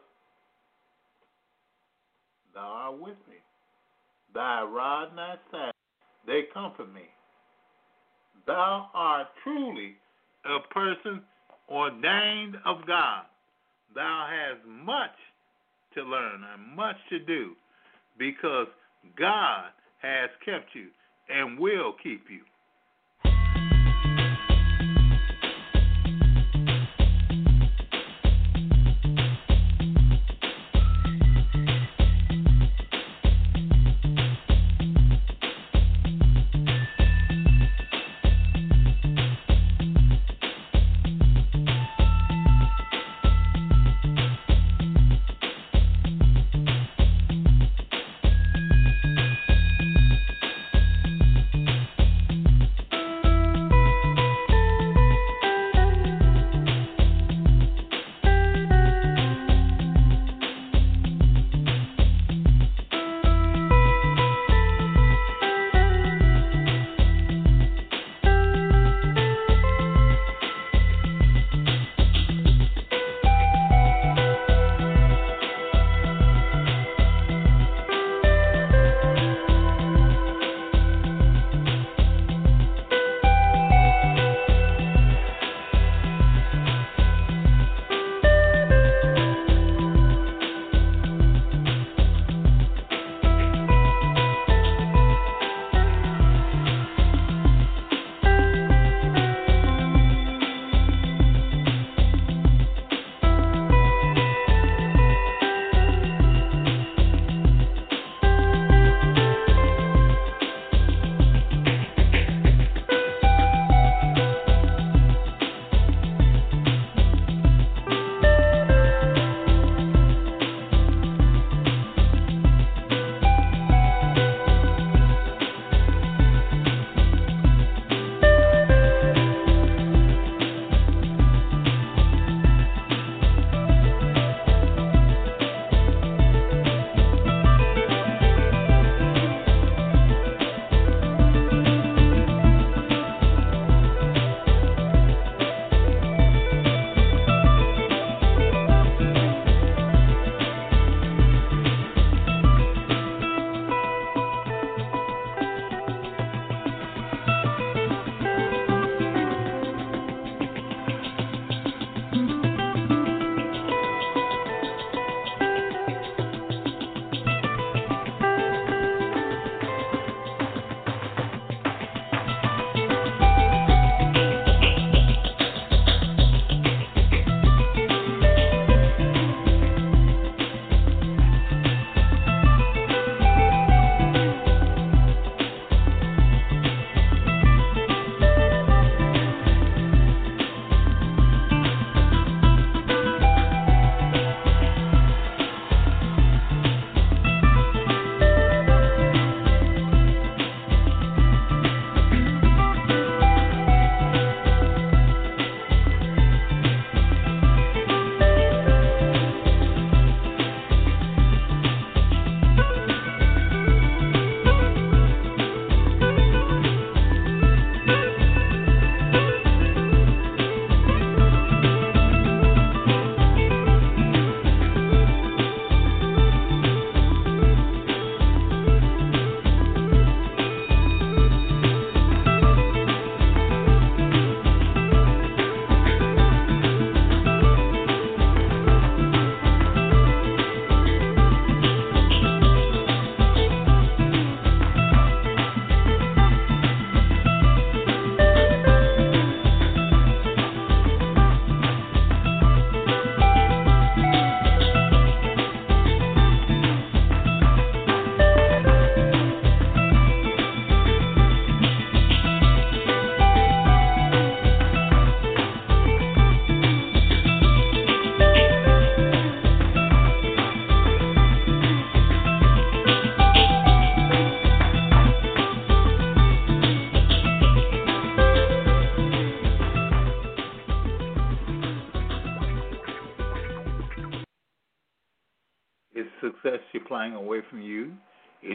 thou 2.56 2.62
art 2.62 3.00
with 3.00 3.18
me. 3.30 3.36
Thy 4.34 4.64
rod 4.64 5.10
and 5.10 5.18
thy 5.18 5.36
staff, 5.50 5.74
they 6.26 6.44
comfort 6.54 6.92
me. 6.92 7.02
Thou 8.48 8.90
art 8.94 9.28
truly 9.44 9.96
a 10.46 10.74
person 10.74 11.22
ordained 11.70 12.56
of 12.66 12.88
God. 12.88 13.26
Thou 13.94 14.28
hast 14.30 14.66
much 14.68 15.16
to 15.96 16.04
learn 16.04 16.42
and 16.54 16.76
much 16.76 16.96
to 17.10 17.20
do 17.20 17.52
because 18.18 18.68
God 19.18 19.66
has 20.02 20.30
kept 20.44 20.70
you 20.74 20.88
and 21.30 21.60
will 21.60 21.94
keep 22.02 22.24
you. 22.30 22.42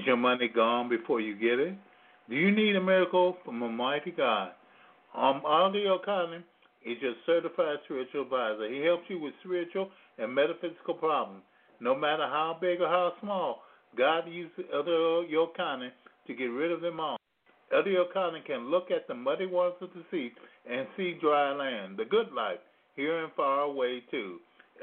Your 0.09 0.17
money 0.17 0.49
gone 0.49 0.89
before 0.89 1.21
you 1.21 1.35
get 1.35 1.61
it? 1.61 1.75
Do 2.31 2.35
you 2.35 2.51
need 2.51 2.77
a 2.77 2.81
miracle 2.81 3.37
from 3.45 3.61
a 3.61 3.69
mighty 3.69 4.11
God? 4.11 4.53
Um, 5.15 5.43
Elder 5.45 5.81
Yochanan 5.81 6.45
is 6.83 6.97
your 7.03 7.13
certified 7.27 7.77
spiritual 7.85 8.23
advisor. 8.23 8.73
He 8.73 8.81
helps 8.81 9.03
you 9.09 9.21
with 9.21 9.35
spiritual 9.45 9.91
and 10.17 10.35
metaphysical 10.35 10.95
problems, 10.95 11.43
no 11.81 11.95
matter 11.95 12.23
how 12.23 12.57
big 12.59 12.81
or 12.81 12.89
how 12.89 13.13
small. 13.21 13.61
God 13.99 14.21
uses 14.27 14.65
Elder 14.73 15.29
Yochanan 15.29 15.91
to 16.27 16.35
get 16.35 16.45
rid 16.45 16.73
of 16.73 16.81
them 16.81 17.01
all. 17.01 17.19
Elder 17.71 17.91
Yochanan 17.91 18.47
can 18.47 18.71
look 18.71 18.91
at 18.91 19.07
the 19.09 19.15
muddy 19.15 19.45
waters 19.45 19.77
of 19.83 19.91
the 19.91 20.05
sea 20.11 20.31
and 20.71 20.87
see 20.97 21.19
dry 21.21 21.53
land, 21.53 21.99
the 21.99 22.07
good 22.07 22.33
life, 22.35 22.61
here 22.97 23.25
and 23.25 23.33
far 23.37 23.61
away 23.61 24.03
too. 24.11 24.39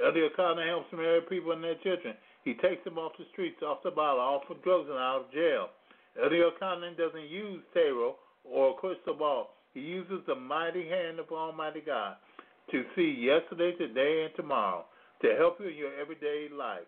Elder 0.06 0.30
Yochanan 0.30 0.68
helps 0.68 0.94
married 0.94 1.28
people 1.30 1.52
and 1.52 1.64
their 1.64 1.82
children. 1.82 2.14
He 2.46 2.54
takes 2.54 2.84
them 2.84 2.98
off 2.98 3.12
the 3.18 3.26
streets, 3.34 3.62
off 3.64 3.80
the 3.84 3.92
bottle, 3.92 4.22
off 4.22 4.44
of 4.50 4.64
drugs, 4.64 4.88
and 4.88 4.98
out 4.98 5.26
of 5.26 5.34
jail. 5.34 5.70
Elder 6.22 6.50
Yochanan 6.50 6.96
doesn't 6.96 7.28
use 7.28 7.62
tarot 7.74 8.16
or 8.46 8.78
crystal 8.78 9.16
ball. 9.16 9.50
He 9.74 9.82
uses 9.82 10.22
the 10.28 10.36
mighty 10.36 10.88
hand 10.88 11.20
of 11.20 11.26
Almighty 11.32 11.82
God 11.86 12.16
to 12.72 12.84
see 12.96 13.18
yesterday, 13.20 13.74
today, 13.78 14.26
and 14.26 14.36
tomorrow 14.36 14.86
to 15.22 15.36
help 15.38 15.60
you 15.60 15.68
in 15.70 15.76
your 15.76 16.00
everyday 16.00 16.48
life. 16.56 16.86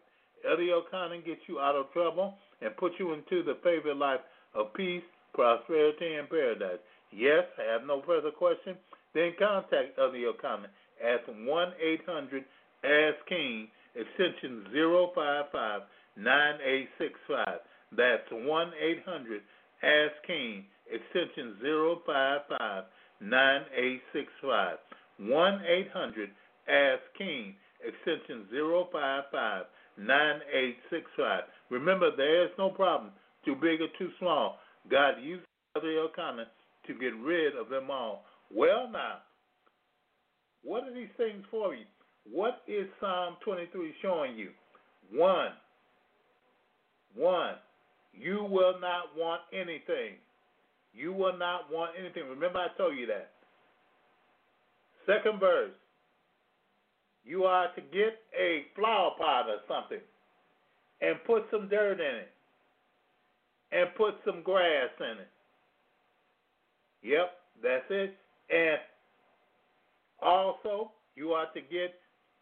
Elder 0.48 0.62
Yochanan 0.62 1.26
gets 1.26 1.42
you 1.48 1.60
out 1.60 1.76
of 1.76 1.92
trouble 1.92 2.36
and 2.62 2.78
puts 2.78 2.96
you 3.00 3.14
into 3.14 3.44
the 3.44 3.58
favorite 3.64 3.98
life 3.98 4.22
of 4.54 4.74
peace, 4.76 5.04
prosperity, 5.34 6.16
and 6.16 6.30
paradise. 6.30 6.80
Yes, 7.12 7.44
I 7.58 7.72
have 7.72 7.86
no 7.86 8.04
further 8.06 8.32
question. 8.32 8.76
Then 9.14 9.34
contact 9.40 9.98
Elder 9.98 10.18
Yochanan 10.18 10.70
at 11.04 11.28
1 11.28 11.74
800 11.82 12.46
Ask 12.84 13.26
King, 13.28 13.68
extension 13.98 14.64
055 14.72 15.82
9865. 16.18 17.60
That's 17.96 18.30
1 18.32 18.72
800 18.80 19.42
Ask 19.84 20.14
King, 20.26 20.66
extension 20.90 21.56
055 21.62 22.84
9865. 23.22 24.78
1 25.20 25.62
800 25.66 26.30
Ask 26.68 27.02
King, 27.18 27.56
extension 27.86 28.46
055 28.52 29.66
9865. 29.98 31.44
Remember, 31.70 32.16
there 32.16 32.44
is 32.44 32.52
no 32.58 32.70
problem, 32.70 33.12
too 33.46 33.56
big 33.56 33.82
or 33.82 33.88
too 33.98 34.10
small. 34.20 34.60
God 34.90 35.16
used 35.22 35.46
Elder 35.76 35.88
Yochanan 35.88 36.46
to 36.88 36.94
get 36.94 37.14
rid 37.24 37.56
of 37.56 37.70
them 37.70 37.90
all. 37.90 38.24
Well, 38.54 38.90
now, 38.92 39.20
what 40.64 40.84
are 40.84 40.94
these 40.94 41.10
things 41.18 41.44
for 41.52 41.76
you? 41.76 41.86
What 42.32 42.62
is 42.68 42.88
Psalm 43.00 43.38
23 43.44 43.94
showing 44.02 44.38
you? 44.38 44.50
One, 45.12 45.52
one, 47.16 47.56
you 48.14 48.44
will 48.50 48.80
not 48.80 49.16
want 49.16 49.42
anything. 49.54 50.16
You 50.94 51.14
will 51.14 51.38
not 51.38 51.72
want 51.72 51.92
anything. 51.98 52.24
Remember, 52.30 52.60
I 52.60 52.68
told 52.78 52.98
you 52.98 53.06
that. 53.08 53.32
Second 55.06 55.40
verse, 55.40 55.72
you 57.24 57.44
are 57.44 57.68
to 57.76 57.82
get 57.82 58.20
a 58.38 58.66
flower 58.76 59.12
pot 59.18 59.46
or 59.48 59.60
something 59.68 60.04
and 61.02 61.16
put 61.26 61.44
some 61.52 61.70
dirt 61.70 62.00
in 62.00 62.16
it 62.16 62.32
and 63.72 63.90
put 63.96 64.16
some 64.26 64.42
grass 64.44 64.90
in 65.00 65.20
it. 65.20 65.30
Yep, 67.04 67.32
that's 67.62 67.86
it. 67.90 68.16
And 68.50 68.80
also, 70.22 70.92
you 71.16 71.32
are 71.32 71.48
to 71.54 71.62
get 71.62 71.96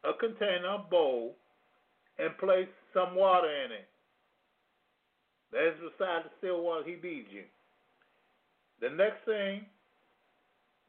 a 0.08 0.14
container, 0.14 0.76
a 0.76 0.80
bowl, 0.80 1.36
and 2.20 2.38
place 2.38 2.68
some 2.93 3.16
water 3.16 3.49
in 3.66 3.72
it. 3.72 3.88
That 5.51 5.68
is 5.68 5.91
beside 5.91 6.26
the 6.26 6.30
still 6.38 6.62
water 6.62 6.84
he 6.86 6.95
leads 7.01 7.28
you. 7.32 7.43
The 8.82 8.89
next 8.89 9.26
thing, 9.26 9.66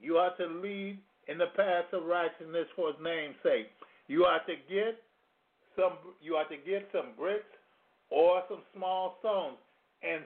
you 0.01 0.17
are 0.17 0.37
to 0.37 0.47
lead 0.47 0.99
in 1.29 1.39
the 1.39 1.47
path 1.57 1.87
of 1.93 2.05
righteousness 2.05 2.67
for 2.75 2.89
his 2.89 2.97
name's 3.03 3.37
sake. 3.43 3.69
You 4.09 4.25
are 4.25 4.41
to 4.47 4.55
get 4.69 5.01
some 5.77 5.99
you 6.23 6.35
are 6.35 6.49
to 6.49 6.57
get 6.57 6.89
some 6.93 7.13
bricks 7.19 7.45
or 8.11 8.43
some 8.49 8.63
small 8.75 9.17
stones 9.21 9.59
and 10.03 10.23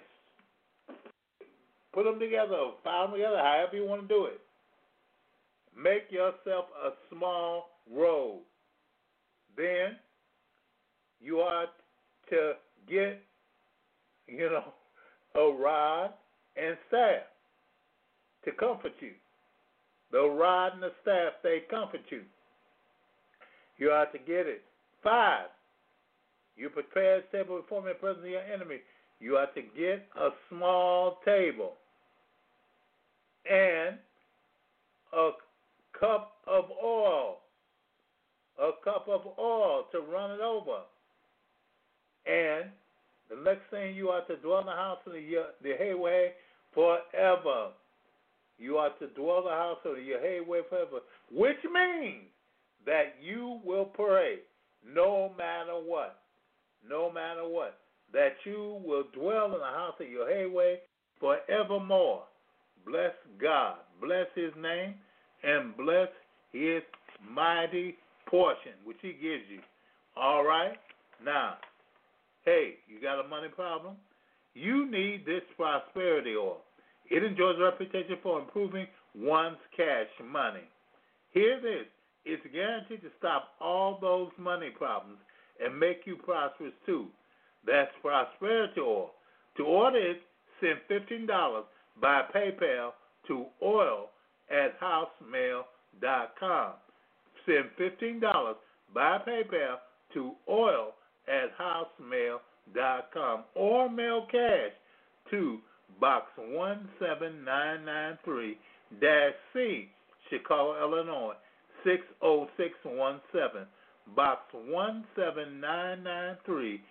put 1.93 2.05
them 2.05 2.19
together, 2.19 2.57
file 2.85 3.07
them 3.07 3.17
together, 3.17 3.39
however 3.39 3.77
you 3.77 3.87
want 3.87 4.03
to 4.03 4.09
do 4.09 4.27
it. 4.27 4.41
Make 5.77 6.11
yourself 6.11 6.67
a 6.85 6.91
small 7.11 7.71
road. 7.91 8.41
Then 9.61 9.97
you 11.21 11.41
are 11.41 11.67
to 12.31 12.53
get, 12.89 13.21
you 14.27 14.49
know, 14.49 14.73
a 15.35 15.53
rod 15.53 16.13
and 16.57 16.79
staff 16.89 17.23
to 18.47 18.53
comfort 18.53 18.93
you. 19.01 19.13
The 20.13 20.27
rod 20.27 20.73
and 20.75 20.83
the 20.83 20.93
staff, 21.03 21.35
they 21.43 21.59
comfort 21.71 22.01
you. 22.09 22.23
You 23.77 23.91
are 23.91 24.07
to 24.07 24.19
get 24.19 24.47
it. 24.47 24.63
Five, 25.05 25.49
you 26.57 26.71
prepare 26.71 27.19
a 27.19 27.23
table 27.31 27.61
before 27.61 27.83
me 27.83 27.91
in 27.91 27.97
presence 27.99 28.25
of 28.25 28.31
your 28.31 28.43
enemy. 28.43 28.79
You 29.21 29.37
are 29.37 29.47
to 29.55 29.61
get 29.61 30.09
a 30.19 30.31
small 30.49 31.19
table 31.25 31.75
and 33.51 33.97
a 35.13 35.31
cup 35.99 36.33
of 36.47 36.65
oil. 36.83 37.39
A 38.61 38.71
cup 38.85 39.07
of 39.09 39.23
oil 39.39 39.85
to 39.93 40.01
run 40.01 40.33
it 40.33 40.41
over. 40.41 40.81
And 42.27 42.71
the 43.31 43.37
next 43.43 43.71
thing 43.71 43.95
you 43.95 44.09
are 44.09 44.25
to 44.27 44.37
dwell 44.37 44.61
in 44.61 44.67
the 44.67 44.73
house 44.73 44.99
of 45.07 45.13
the, 45.13 45.45
the 45.63 45.69
Yahweh 45.69 46.29
forever. 46.75 47.71
You 48.59 48.77
are 48.77 48.91
to 48.99 49.07
dwell 49.09 49.39
in 49.39 49.45
the 49.45 49.51
house 49.51 49.79
of 49.85 49.97
the 49.97 50.03
Yahweh 50.03 50.63
forever, 50.69 51.01
which 51.33 51.57
means 51.73 52.25
that 52.85 53.15
you 53.23 53.61
will 53.65 53.87
pray 53.87 54.37
no 54.87 55.33
matter 55.39 55.75
what. 55.75 56.19
No 56.87 57.11
matter 57.11 57.49
what. 57.49 57.79
That 58.13 58.35
you 58.45 58.81
will 58.85 59.05
dwell 59.15 59.47
in 59.47 59.61
the 59.61 59.65
house 59.65 59.95
of 60.01 60.09
Yahweh 60.11 60.77
forevermore. 61.19 62.25
Bless 62.85 63.13
God. 63.41 63.77
Bless 64.03 64.27
his 64.35 64.53
name 64.61 64.95
and 65.43 65.77
bless 65.77 66.09
his 66.53 66.83
mighty 67.31 67.97
portion, 68.31 68.73
which 68.85 68.99
he 69.03 69.13
gives 69.13 69.45
you. 69.51 69.61
All 70.17 70.45
right? 70.45 70.77
Now, 71.25 71.55
hey, 72.45 72.75
you 72.89 73.01
got 73.01 73.25
a 73.25 73.29
money 73.29 73.49
problem? 73.49 73.97
You 74.55 74.91
need 74.91 75.27
this 75.27 75.43
prosperity 75.57 76.35
oil. 76.37 76.59
It 77.11 77.25
enjoys 77.25 77.57
a 77.59 77.65
reputation 77.65 78.17
for 78.23 78.41
improving 78.41 78.87
one's 79.15 79.59
cash 79.77 80.07
money. 80.25 80.65
Here 81.33 81.59
it 81.59 81.65
is. 81.65 81.87
It's 82.25 82.43
guaranteed 82.53 83.03
to 83.03 83.09
stop 83.19 83.49
all 83.61 83.99
those 84.01 84.31
money 84.39 84.71
problems 84.71 85.19
and 85.63 85.79
make 85.79 86.03
you 86.05 86.17
prosperous 86.17 86.73
too. 86.87 87.07
That's 87.67 87.91
prosperity 88.01 88.81
oil. 88.81 89.11
To 89.57 89.65
order 89.65 89.99
it, 89.99 90.23
send 90.61 90.79
fifteen 90.89 91.27
dollars 91.27 91.65
by 92.01 92.23
PayPal 92.35 92.93
to 93.29 93.47
oil 93.63 94.11
at 94.51 94.75
housemail.com. 94.81 96.73
Send 97.51 97.67
fifteen 97.77 98.21
dollars 98.21 98.57
by 98.95 99.19
PayPal 99.27 99.79
to 100.15 100.33
oil 100.49 100.93
at 101.27 101.51
housemail.com 101.59 103.43
or 103.57 103.91
mail 103.91 104.29
cash 104.31 104.71
to 105.31 105.59
Box 106.01 106.27
17993 106.37 108.57
C, 109.53 109.89
Chicago, 110.29 110.81
Illinois 110.81 111.35
60617. 111.85 113.67
Box 114.15 114.43
17993 114.53 116.83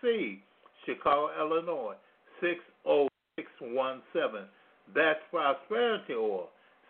C, 0.00 0.42
Chicago, 0.84 1.30
Illinois 1.38 1.94
60617. 2.40 4.48
That's 4.94 5.20
prosperity 5.30 6.14
oil. 6.14 6.48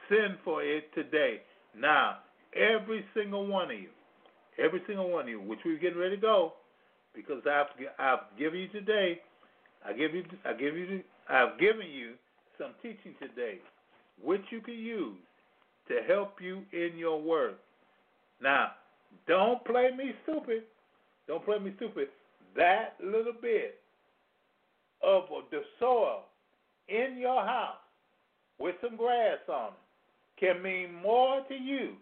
Send 0.09 0.39
for 0.45 0.65
it 0.65 0.93
today. 0.95 1.43
Now, 1.79 2.19
every 2.55 3.05
single 3.15 3.47
one 3.47 3.71
of 3.71 3.79
you, 3.79 3.89
every 4.63 4.83
single 4.87 5.11
one 5.11 5.23
of 5.25 5.29
you, 5.29 5.41
which 5.41 5.61
we're 5.65 5.79
getting 5.79 5.99
ready 5.99 6.17
to 6.17 6.21
go, 6.21 6.55
because 7.15 7.43
I've 7.51 7.67
I've 7.99 8.39
given 8.39 8.61
you 8.61 8.69
today, 8.69 9.21
I 9.85 9.93
give 9.93 10.15
you 10.15 10.25
I 10.45 10.53
give 10.53 10.77
you 10.77 11.03
I've 11.29 11.59
given 11.59 11.89
you 11.91 12.15
some 12.59 12.73
teaching 12.83 13.15
today, 13.21 13.59
which 14.23 14.43
you 14.51 14.61
can 14.61 14.75
use 14.75 15.17
to 15.89 16.01
help 16.07 16.41
you 16.41 16.63
in 16.73 16.97
your 16.97 17.21
work. 17.21 17.59
Now, 18.41 18.73
don't 19.27 19.65
play 19.65 19.91
me 19.97 20.13
stupid. 20.23 20.63
Don't 21.29 21.45
play 21.45 21.59
me 21.59 21.73
stupid. 21.77 22.09
That 22.57 22.95
little 23.03 23.35
bit 23.41 23.79
of 25.03 25.25
the 25.51 25.63
soil 25.79 26.25
in 26.89 27.17
your 27.19 27.45
house 27.45 27.77
with 28.59 28.77
some 28.83 28.97
grass 28.97 29.39
on 29.49 29.69
it 29.69 29.75
can 30.39 30.63
mean 30.63 30.95
more 31.03 31.43
to 31.49 31.55
you 31.55 31.93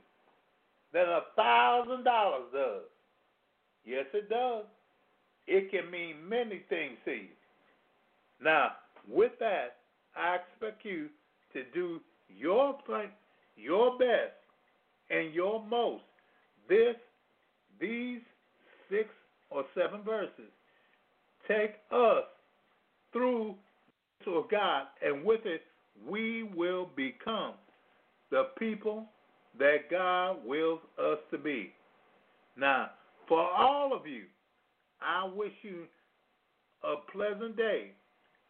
than 0.92 1.08
a 1.08 1.20
thousand 1.36 2.04
dollars 2.04 2.44
does. 2.52 2.82
Yes, 3.84 4.06
it 4.12 4.28
does. 4.28 4.64
it 5.46 5.70
can 5.70 5.90
mean 5.90 6.16
many 6.28 6.62
things 6.68 6.96
to 7.04 7.12
you. 7.12 7.28
Now, 8.42 8.72
with 9.08 9.32
that, 9.40 9.76
I 10.16 10.36
expect 10.36 10.84
you 10.84 11.08
to 11.52 11.62
do 11.74 12.00
your 12.28 12.78
your 13.56 13.98
best 13.98 14.32
and 15.10 15.34
your 15.34 15.64
most. 15.66 16.04
This, 16.68 16.94
these 17.80 18.20
six 18.88 19.08
or 19.50 19.64
seven 19.74 20.02
verses 20.02 20.52
take 21.48 21.74
us 21.90 22.24
through 23.12 23.56
to 24.24 24.44
God, 24.50 24.84
and 25.04 25.24
with 25.24 25.44
it, 25.44 25.62
we 26.06 26.44
will 26.54 26.88
become 26.96 27.54
the 28.30 28.44
people 28.58 29.06
that 29.58 29.90
God 29.90 30.38
wills 30.44 30.80
us 30.98 31.18
to 31.30 31.38
be. 31.38 31.72
Now, 32.56 32.90
for 33.28 33.40
all 33.40 33.92
of 33.94 34.06
you, 34.06 34.24
I 35.00 35.28
wish 35.34 35.52
you 35.62 35.84
a 36.84 36.94
pleasant 37.12 37.56
day. 37.56 37.92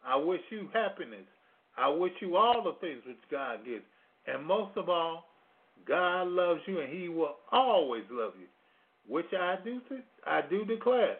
I 0.05 0.15
wish 0.15 0.41
you 0.49 0.69
happiness. 0.73 1.25
I 1.77 1.87
wish 1.89 2.13
you 2.19 2.35
all 2.35 2.63
the 2.63 2.75
things 2.85 3.01
which 3.05 3.17
God 3.29 3.65
gives. 3.65 3.83
And 4.27 4.45
most 4.45 4.77
of 4.77 4.89
all, 4.89 5.25
God 5.87 6.27
loves 6.27 6.61
you 6.67 6.79
and 6.79 6.91
He 6.91 7.09
will 7.09 7.35
always 7.51 8.03
love 8.11 8.33
you, 8.39 8.47
which 9.07 9.25
I 9.33 9.55
do 9.63 9.79
I 10.25 10.41
do 10.49 10.65
declare. 10.65 11.17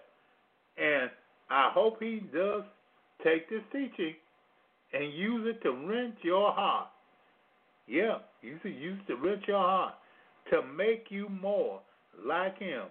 And 0.78 1.10
I 1.50 1.72
hope 1.74 1.98
He 2.00 2.22
does 2.34 2.64
take 3.24 3.50
this 3.50 3.62
teaching 3.72 4.16
and 4.94 5.14
use 5.14 5.48
it 5.48 5.62
to 5.64 5.72
rent 5.72 6.16
your 6.22 6.52
heart. 6.52 6.88
Yeah, 7.92 8.20
use 8.42 8.62
it 8.64 8.80
use 8.82 9.00
to 9.08 9.16
rent 9.18 9.42
your 9.50 9.58
heart 9.58 9.96
to 10.50 10.62
make 10.64 11.08
you 11.10 11.28
more 11.28 11.82
like 12.26 12.58
Him. 12.58 12.84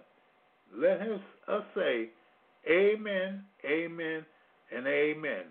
Let 0.77 1.01
us 1.01 1.63
say, 1.75 2.09
Amen, 2.69 3.43
Amen, 3.65 4.23
and 4.71 4.85
Amen. 4.85 5.45